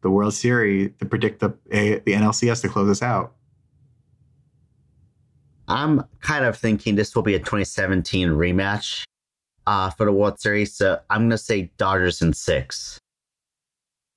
the 0.00 0.10
World 0.10 0.32
Series, 0.32 0.92
to 0.98 1.04
predict 1.04 1.40
the 1.40 1.54
a, 1.70 1.98
the 1.98 2.12
NLCS 2.12 2.62
to 2.62 2.68
close 2.70 2.88
us 2.88 3.02
out. 3.02 3.35
I'm 5.68 6.04
kind 6.20 6.44
of 6.44 6.56
thinking 6.56 6.94
this 6.94 7.14
will 7.14 7.22
be 7.22 7.34
a 7.34 7.38
2017 7.38 8.28
rematch 8.28 9.04
uh, 9.66 9.90
for 9.90 10.06
the 10.06 10.12
World 10.12 10.40
Series. 10.40 10.74
So 10.76 11.00
I'm 11.10 11.22
going 11.22 11.30
to 11.30 11.38
say 11.38 11.70
Dodgers 11.76 12.22
in 12.22 12.32
six. 12.32 12.98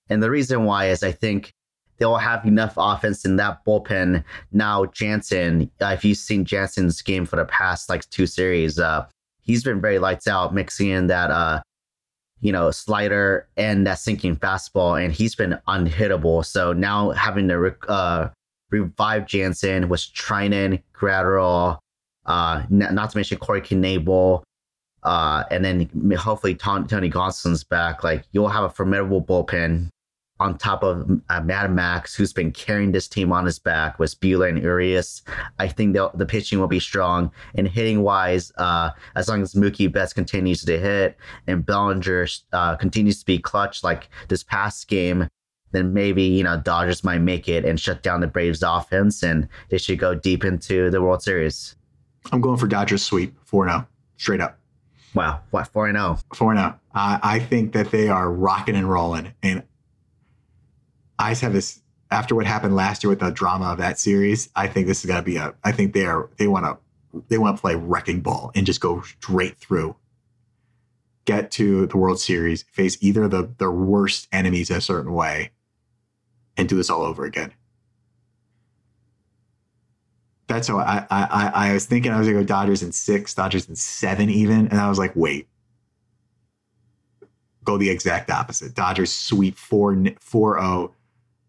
And 0.09 0.21
the 0.21 0.29
reason 0.29 0.65
why 0.65 0.89
is 0.89 1.03
I 1.03 1.11
think 1.11 1.51
they'll 1.97 2.17
have 2.17 2.45
enough 2.45 2.73
offense 2.77 3.25
in 3.25 3.35
that 3.37 3.63
bullpen. 3.65 4.23
Now, 4.51 4.85
Jansen, 4.85 5.69
uh, 5.81 5.87
if 5.87 6.05
you've 6.05 6.17
seen 6.17 6.45
Jansen's 6.45 7.01
game 7.01 7.25
for 7.25 7.35
the 7.35 7.45
past 7.45 7.89
like 7.89 8.09
two 8.09 8.25
series, 8.25 8.79
uh, 8.79 9.05
he's 9.41 9.63
been 9.63 9.81
very 9.81 9.99
lights 9.99 10.27
out, 10.27 10.53
mixing 10.53 10.89
in 10.89 11.07
that, 11.07 11.29
uh, 11.29 11.61
you 12.41 12.51
know, 12.51 12.71
slider 12.71 13.47
and 13.57 13.85
that 13.85 13.99
sinking 13.99 14.37
fastball, 14.37 15.03
and 15.03 15.13
he's 15.13 15.35
been 15.35 15.59
unhittable. 15.67 16.45
So 16.45 16.73
now 16.73 17.09
having 17.11 17.47
to 17.49 17.75
uh, 17.87 18.29
revive 18.69 19.25
Jansen 19.25 19.89
was 19.89 20.07
Treinen, 20.07 20.81
Graterol, 20.93 21.77
uh, 22.25 22.63
not 22.69 23.09
to 23.09 23.17
mention 23.17 23.37
Corey 23.37 23.61
Knebel, 23.61 24.43
uh, 25.03 25.43
and 25.49 25.63
then 25.63 25.89
hopefully 26.17 26.55
Tony 26.55 27.09
Gonsolin's 27.09 27.63
back. 27.63 28.03
Like 28.03 28.25
you'll 28.31 28.49
have 28.49 28.63
a 28.63 28.69
formidable 28.69 29.23
bullpen 29.23 29.89
on 30.39 30.57
top 30.57 30.83
of 30.83 31.09
uh, 31.29 31.41
Mad 31.41 31.71
Max, 31.71 32.15
who's 32.15 32.31
been 32.31 32.51
carrying 32.51 32.91
this 32.91 33.07
team 33.07 33.31
on 33.33 33.45
his 33.45 33.59
back 33.59 33.99
with 33.99 34.17
Buehler 34.21 34.47
and 34.47 34.61
Urias. 34.61 35.21
I 35.59 35.67
think 35.67 35.93
the 35.93 36.25
pitching 36.25 36.59
will 36.59 36.67
be 36.67 36.79
strong. 36.79 37.31
And 37.55 37.67
hitting 37.67 38.03
wise, 38.03 38.51
uh, 38.57 38.91
as 39.15 39.27
long 39.27 39.41
as 39.41 39.53
Mookie 39.53 39.91
Betts 39.91 40.13
continues 40.13 40.63
to 40.63 40.79
hit 40.79 41.17
and 41.47 41.65
Bellinger 41.65 42.27
uh, 42.53 42.77
continues 42.77 43.19
to 43.19 43.25
be 43.25 43.37
clutch 43.37 43.83
like 43.83 44.07
this 44.29 44.43
past 44.43 44.87
game, 44.87 45.27
then 45.71 45.93
maybe, 45.93 46.23
you 46.23 46.43
know, 46.43 46.59
Dodgers 46.59 47.03
might 47.03 47.19
make 47.19 47.47
it 47.47 47.65
and 47.65 47.79
shut 47.79 48.03
down 48.03 48.21
the 48.21 48.27
Braves 48.27 48.63
offense 48.63 49.23
and 49.23 49.47
they 49.69 49.77
should 49.77 49.99
go 49.99 50.15
deep 50.15 50.43
into 50.43 50.89
the 50.89 51.01
World 51.01 51.21
Series. 51.21 51.75
I'm 52.31 52.41
going 52.41 52.57
for 52.57 52.67
Dodgers 52.67 53.03
sweep 53.03 53.35
4 53.45 53.67
0, 53.67 53.87
straight 54.17 54.41
up. 54.41 54.59
Wow, 55.13 55.41
what, 55.51 55.67
4 55.67 55.91
0? 55.91 56.19
4 56.33 56.55
0. 56.55 56.79
I 56.93 57.39
think 57.39 57.73
that 57.73 57.91
they 57.91 58.09
are 58.09 58.31
rocking 58.31 58.75
and 58.75 58.89
rolling. 58.89 59.33
And 59.41 59.63
I 61.17 61.31
just 61.31 61.41
have 61.41 61.53
this 61.53 61.81
after 62.11 62.35
what 62.35 62.45
happened 62.45 62.75
last 62.75 63.03
year 63.03 63.09
with 63.09 63.19
the 63.19 63.29
drama 63.29 63.65
of 63.65 63.77
that 63.77 63.99
series. 63.99 64.49
I 64.55 64.67
think 64.67 64.87
this 64.87 64.99
is 64.99 65.05
going 65.05 65.19
to 65.19 65.25
be 65.25 65.37
a. 65.37 65.53
I 65.63 65.71
think 65.71 65.93
they 65.93 66.05
are. 66.05 66.29
They 66.37 66.47
want 66.47 66.65
to. 66.65 66.77
They 67.27 67.37
want 67.37 67.57
to 67.57 67.61
play 67.61 67.75
wrecking 67.75 68.21
ball 68.21 68.51
and 68.55 68.65
just 68.65 68.81
go 68.81 69.01
straight 69.01 69.57
through. 69.57 69.95
Get 71.25 71.51
to 71.51 71.87
the 71.87 71.97
World 71.97 72.19
Series, 72.19 72.63
face 72.63 72.97
either 73.01 73.27
the 73.27 73.49
their 73.57 73.71
worst 73.71 74.27
enemies 74.31 74.69
a 74.69 74.81
certain 74.81 75.13
way, 75.13 75.51
and 76.59 76.69
do 76.69 76.75
this 76.75 76.89
all 76.89 77.01
over 77.01 77.25
again. 77.25 77.53
That's 80.47 80.67
how 80.67 80.79
I 80.79 81.05
I 81.09 81.51
I 81.53 81.73
was 81.73 81.85
thinking 81.85 82.11
I 82.11 82.17
was 82.17 82.27
gonna 82.27 82.39
go 82.39 82.45
Dodgers 82.45 82.83
in 82.83 82.91
six, 82.91 83.33
Dodgers 83.33 83.69
in 83.69 83.75
seven 83.75 84.29
even, 84.29 84.67
and 84.67 84.79
I 84.79 84.89
was 84.89 84.97
like, 84.97 85.15
wait, 85.15 85.47
go 87.63 87.77
the 87.77 87.89
exact 87.89 88.31
opposite. 88.31 88.73
Dodgers 88.73 89.11
sweep 89.11 89.57
4 89.57 90.05
4 90.19 90.59
0 90.59 90.95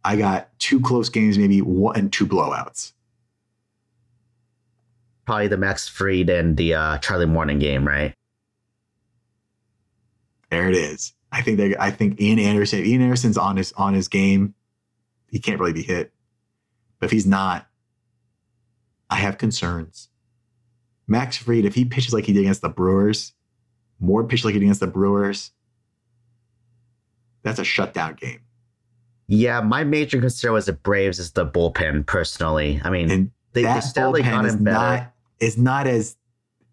I 0.05 0.17
got 0.17 0.49
two 0.59 0.81
close 0.81 1.09
games, 1.09 1.39
maybe 1.39 1.61
one 1.61 1.97
and 1.97 2.13
two 2.13 2.27
blowouts. 2.27 2.93
Probably 5.27 5.49
the 5.49 5.57
Max 5.57 5.89
Fried 5.89 6.31
and 6.31 6.57
the 6.57 6.75
uh, 6.75 6.99
Charlie 6.99 7.27
Morton 7.27 7.59
game, 7.59 7.87
right? 7.87 8.15
There 10.51 10.69
it 10.69 10.75
is. 10.75 11.15
I 11.33 11.43
think 11.43 11.59
they. 11.59 11.77
I 11.77 11.91
think 11.91 12.21
Ian 12.21 12.39
Anderson. 12.39 12.85
Ian 12.85 13.03
Anderson's 13.03 13.39
on 13.39 13.57
his 13.57 13.73
on 13.75 13.95
his 13.95 14.09
game. 14.09 14.55
He 15.31 15.39
can't 15.39 15.61
really 15.61 15.73
be 15.73 15.83
hit, 15.83 16.13
but 16.99 17.07
if 17.07 17.13
he's 17.13 17.27
not, 17.27 17.67
I 19.09 19.17
have 19.17 19.39
concerns. 19.39 20.09
Max 21.07 21.37
Fried, 21.37 21.65
if 21.65 21.75
he 21.75 21.85
pitches 21.85 22.13
like 22.13 22.25
he 22.25 22.33
did 22.33 22.41
against 22.41 22.63
the 22.63 22.69
Brewers, 22.69 23.33
more 23.99 24.25
pitch 24.25 24.45
like 24.45 24.55
he 24.55 24.61
did 24.61 24.67
against 24.67 24.81
the 24.81 24.87
Brewers, 24.87 25.51
that's 27.43 27.59
a 27.59 27.65
shutdown 27.65 28.15
game. 28.15 28.41
Yeah, 29.27 29.61
my 29.61 29.85
major 29.85 30.21
concern 30.21 30.53
was 30.53 30.67
the 30.67 30.73
Braves 30.73 31.19
is 31.19 31.33
the 31.33 31.47
bullpen. 31.47 32.05
Personally, 32.07 32.81
I 32.83 32.91
mean, 32.91 33.11
and 33.11 33.31
they, 33.53 33.63
that 33.63 33.75
they 33.75 33.81
steadily 33.81 34.23
got 34.23 34.45
is 34.45 34.57
better. 34.57 34.73
Not, 34.73 35.13
is 35.39 35.57
not 35.57 35.87
as 35.87 36.17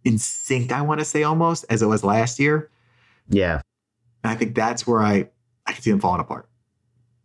in 0.04 0.18
sync, 0.18 0.72
I 0.72 0.82
want 0.82 1.00
to 1.00 1.06
say, 1.06 1.24
almost 1.24 1.66
as 1.70 1.82
it 1.82 1.86
was 1.86 2.04
last 2.04 2.40
year. 2.40 2.70
Yeah, 3.30 3.62
and 4.24 4.32
I 4.32 4.36
think 4.36 4.56
that's 4.56 4.88
where 4.88 5.02
I 5.02 5.30
I 5.68 5.74
can 5.74 5.82
see 5.82 5.92
them 5.92 6.00
falling 6.00 6.22
apart. 6.22 6.50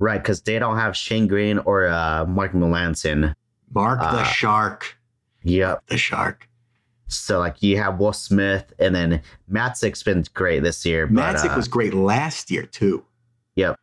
Right, 0.03 0.21
because 0.21 0.43
they 0.43 0.59
don't 0.59 0.79
have 0.79 0.97
Shane 0.97 1.29
Greene 1.29 1.59
or 1.59 1.87
uh, 1.87 2.27
Mark 2.27 2.51
Melancon. 2.55 3.37
Mark 3.73 4.01
uh, 4.03 4.17
the 4.17 4.25
Shark. 4.25 4.97
Yep, 5.45 5.85
the 5.87 5.97
Shark. 5.97 6.49
So 7.07 7.39
like 7.39 7.63
you 7.63 7.77
have 7.77 8.01
Will 8.01 8.13
Smith, 8.13 8.73
and 8.81 8.97
then 8.97 9.23
Matzek's 9.49 10.03
been 10.03 10.25
great 10.35 10.65
this 10.65 10.85
year. 10.85 11.07
Matzek 11.07 11.53
uh, 11.53 11.57
was 11.57 11.69
great 11.69 11.95
last 11.95 12.51
year 12.51 12.65
too. 12.65 13.05
Yep. 13.55 13.79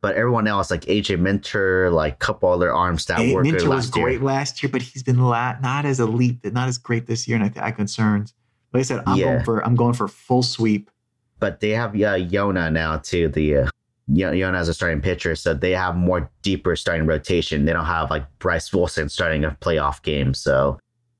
But 0.00 0.16
everyone 0.16 0.48
else, 0.48 0.68
like 0.68 0.80
AJ 0.86 1.20
Minter, 1.20 1.92
like 1.92 2.14
a 2.14 2.16
couple 2.16 2.48
other 2.48 2.72
arms 2.72 3.04
that 3.04 3.20
were 3.32 3.44
Minter 3.44 3.68
was 3.68 3.88
great 3.88 4.14
year. 4.14 4.22
last 4.22 4.64
year, 4.64 4.70
but 4.70 4.82
he's 4.82 5.04
been 5.04 5.22
la- 5.22 5.60
not 5.60 5.84
as 5.84 6.00
elite, 6.00 6.52
not 6.52 6.66
as 6.66 6.76
great 6.76 7.06
this 7.06 7.28
year, 7.28 7.36
and 7.36 7.44
I 7.44 7.50
think 7.50 7.64
I 7.64 7.70
concerns. 7.70 8.34
Like 8.72 8.80
I 8.80 8.82
said, 8.82 9.04
I'm 9.06 9.16
yeah. 9.16 9.26
going 9.26 9.44
for 9.44 9.64
I'm 9.64 9.76
going 9.76 9.94
for 9.94 10.08
full 10.08 10.42
sweep. 10.42 10.90
But 11.38 11.60
they 11.60 11.70
have 11.70 11.94
uh, 11.94 12.18
Ynoa 12.18 12.72
now 12.72 12.96
too. 12.98 13.28
The 13.28 13.56
uh, 13.58 13.68
Ynoa 14.12 14.54
as 14.54 14.68
a 14.68 14.74
starting 14.74 15.00
pitcher, 15.00 15.34
so 15.36 15.54
they 15.54 15.72
have 15.72 15.96
more 15.96 16.30
deeper 16.42 16.76
starting 16.76 17.06
rotation. 17.06 17.64
They 17.64 17.72
don't 17.72 17.84
have 17.84 18.10
like 18.10 18.26
Bryce 18.38 18.72
Wilson 18.72 19.08
starting 19.08 19.44
a 19.44 19.56
playoff 19.60 20.02
game, 20.02 20.34
so 20.34 20.78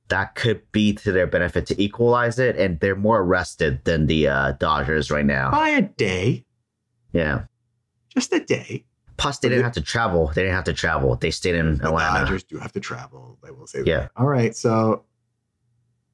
that 0.09 0.35
could 0.35 0.61
be 0.73 0.93
to 0.95 1.13
their 1.13 1.27
benefit 1.27 1.67
to 1.67 1.83
equalize 1.83 2.39
it. 2.39 2.57
And 2.57 2.81
they're 2.81 2.97
more 2.97 3.25
rested 3.25 3.85
than 3.85 4.07
the 4.07 4.29
uh, 4.29 4.53
Dodgers 4.53 5.11
right 5.11 5.25
now 5.25 5.51
by 5.51 5.69
a 5.71 5.83
day. 5.83 6.45
Yeah 7.13 7.45
just 8.15 8.33
a 8.33 8.41
day. 8.41 8.85
Plus, 9.17 9.39
they 9.39 9.49
didn't 9.49 9.65
have 9.65 9.73
to 9.73 9.83
travel. 9.83 10.29
They 10.29 10.43
didn't 10.43 10.55
have 10.55 10.65
to 10.65 10.73
travel. 10.73 11.15
They 11.17 11.31
stayed 11.31 11.55
in 11.55 11.77
the 11.77 11.89
Atlanta. 11.89 12.21
Dodgers 12.21 12.43
do 12.43 12.59
have 12.59 12.73
to 12.73 12.81
travel. 12.81 13.39
I 13.47 13.51
will 13.51 13.67
say 13.67 13.83
yeah. 13.85 14.01
That. 14.01 14.11
All 14.17 14.27
right. 14.27 14.57
So 14.57 15.05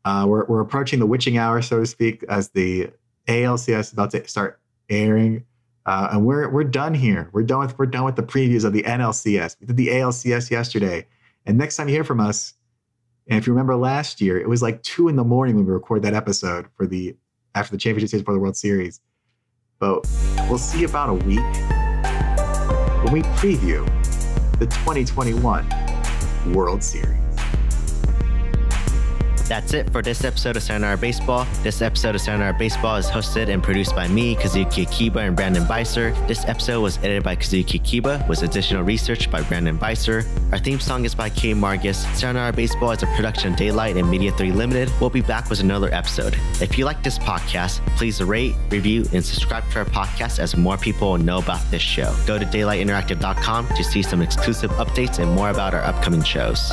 uh, 0.05 0.27
we're, 0.29 0.45
we're 0.47 0.61
approaching 0.61 0.99
the 0.99 1.07
witching 1.07 1.39
hour, 1.39 1.63
so 1.63 1.81
to 1.81 1.87
speak, 1.87 2.25
as 2.29 2.49
the 2.51 2.91
ALCS 3.29 3.81
is 3.81 3.93
about 3.93 4.11
to 4.11 4.27
start 4.27 4.61
airing. 4.89 5.45
Uh, 5.87 6.09
and 6.13 6.27
we're 6.27 6.49
we're 6.51 6.65
done 6.65 6.95
here. 6.95 7.31
We're 7.33 7.45
done 7.45 7.61
with 7.61 7.79
we're 7.79 7.87
done 7.87 8.05
with 8.05 8.17
the 8.17 8.23
previews 8.23 8.65
of 8.65 8.73
the 8.73 8.83
NLCS. 8.83 9.57
We 9.61 9.69
did 9.69 9.77
the 9.77 9.89
ALCS 9.89 10.51
yesterday, 10.51 11.07
and 11.47 11.57
next 11.57 11.77
time 11.77 11.89
you 11.89 11.95
hear 11.95 12.05
from 12.05 12.19
us, 12.19 12.55
and 13.29 13.39
if 13.39 13.47
you 13.47 13.53
remember 13.53 13.77
last 13.77 14.21
year, 14.21 14.39
it 14.39 14.49
was 14.49 14.63
like 14.63 14.83
two 14.83 15.09
in 15.09 15.15
the 15.15 15.25
morning 15.25 15.55
when 15.55 15.65
we 15.65 15.73
recorded 15.73 16.03
that 16.03 16.15
episode 16.15 16.67
for 16.77 16.87
the 16.87 17.17
after 17.55 17.71
the 17.71 17.79
championship 17.79 18.09
stage 18.09 18.25
for 18.25 18.35
the 18.35 18.41
World 18.41 18.57
Series. 18.57 19.01
But 19.79 20.09
we'll 20.49 20.59
see 20.59 20.83
about 20.83 21.09
a 21.09 21.15
week 21.15 21.39
when 23.05 23.13
we 23.13 23.23
preview 23.39 23.87
the 24.59 24.67
2021 24.67 26.53
World 26.53 26.83
Series. 26.83 27.26
That's 29.49 29.75
it 29.75 29.89
for 29.91 30.03
this 30.03 30.25
episode 30.25 30.57
of 30.57 30.65
Sayonara 30.65 30.99
Baseball. 30.99 31.47
This 31.63 31.81
episode 31.81 32.17
of 32.17 32.21
Sayonara 32.21 32.55
Baseball 32.59 32.97
is 32.97 33.07
hosted 33.07 33.49
and 33.49 33.63
produced 33.63 33.95
by 33.95 34.09
me, 34.09 34.35
Kazuki 34.35 34.83
Akiba, 34.83 35.21
and 35.21 35.37
Brandon 35.37 35.63
Beiser. 35.63 36.15
This 36.27 36.45
episode 36.47 36.81
was 36.81 36.99
edited 36.99 37.23
by 37.23 37.37
Kazuki 37.37 37.77
Akiba, 37.77 38.27
with 38.29 38.43
additional 38.43 38.83
research 38.83 39.31
by 39.31 39.43
Brandon 39.43 39.79
Beiser. 39.79 40.27
Our 40.51 40.59
theme 40.59 40.81
song 40.81 41.05
is 41.05 41.15
by 41.15 41.31
K. 41.31 41.53
Margus. 41.53 42.13
Sayonara 42.17 42.53
Baseball 42.53 42.91
is 42.91 43.05
a 43.05 43.07
production 43.15 43.53
of 43.53 43.57
Daylight 43.57 43.97
and 43.97 44.11
Media 44.11 44.33
3 44.33 44.51
Limited. 44.51 44.91
We'll 45.01 45.11
be 45.11 45.21
back 45.21 45.49
with 45.49 45.61
another 45.61 45.95
episode. 45.95 46.37
If 46.61 46.77
you 46.77 46.85
like 46.85 47.05
this 47.05 47.17
podcast, 47.17 47.87
please 47.97 48.21
rate, 48.21 48.57
review, 48.71 49.05
and 49.13 49.25
subscribe 49.25 49.63
to 49.71 49.79
our 49.79 49.85
podcast 49.85 50.41
as 50.41 50.57
more 50.57 50.77
people 50.77 51.19
know 51.19 51.39
about 51.39 51.63
this 51.71 51.83
show. 51.83 52.13
Go 52.27 52.37
to 52.37 52.45
daylightinteractive.com 52.45 53.69
to 53.69 53.85
see 53.85 54.03
some 54.03 54.23
exclusive 54.23 54.73
updates 54.73 55.21
and 55.21 55.31
more 55.37 55.51
about 55.51 55.73
our 55.73 55.83
upcoming 55.83 56.25
shows. 56.25 56.73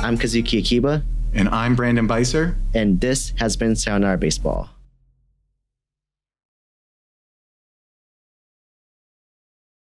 I'm 0.00 0.16
Kazuki 0.16 0.60
Akiba. 0.60 1.02
And 1.34 1.48
I'm 1.50 1.76
Brandon 1.76 2.08
Beiser. 2.08 2.56
And 2.74 3.00
this 3.00 3.32
has 3.38 3.56
been 3.56 3.76
Sayonara 3.76 4.18
Baseball. 4.18 4.70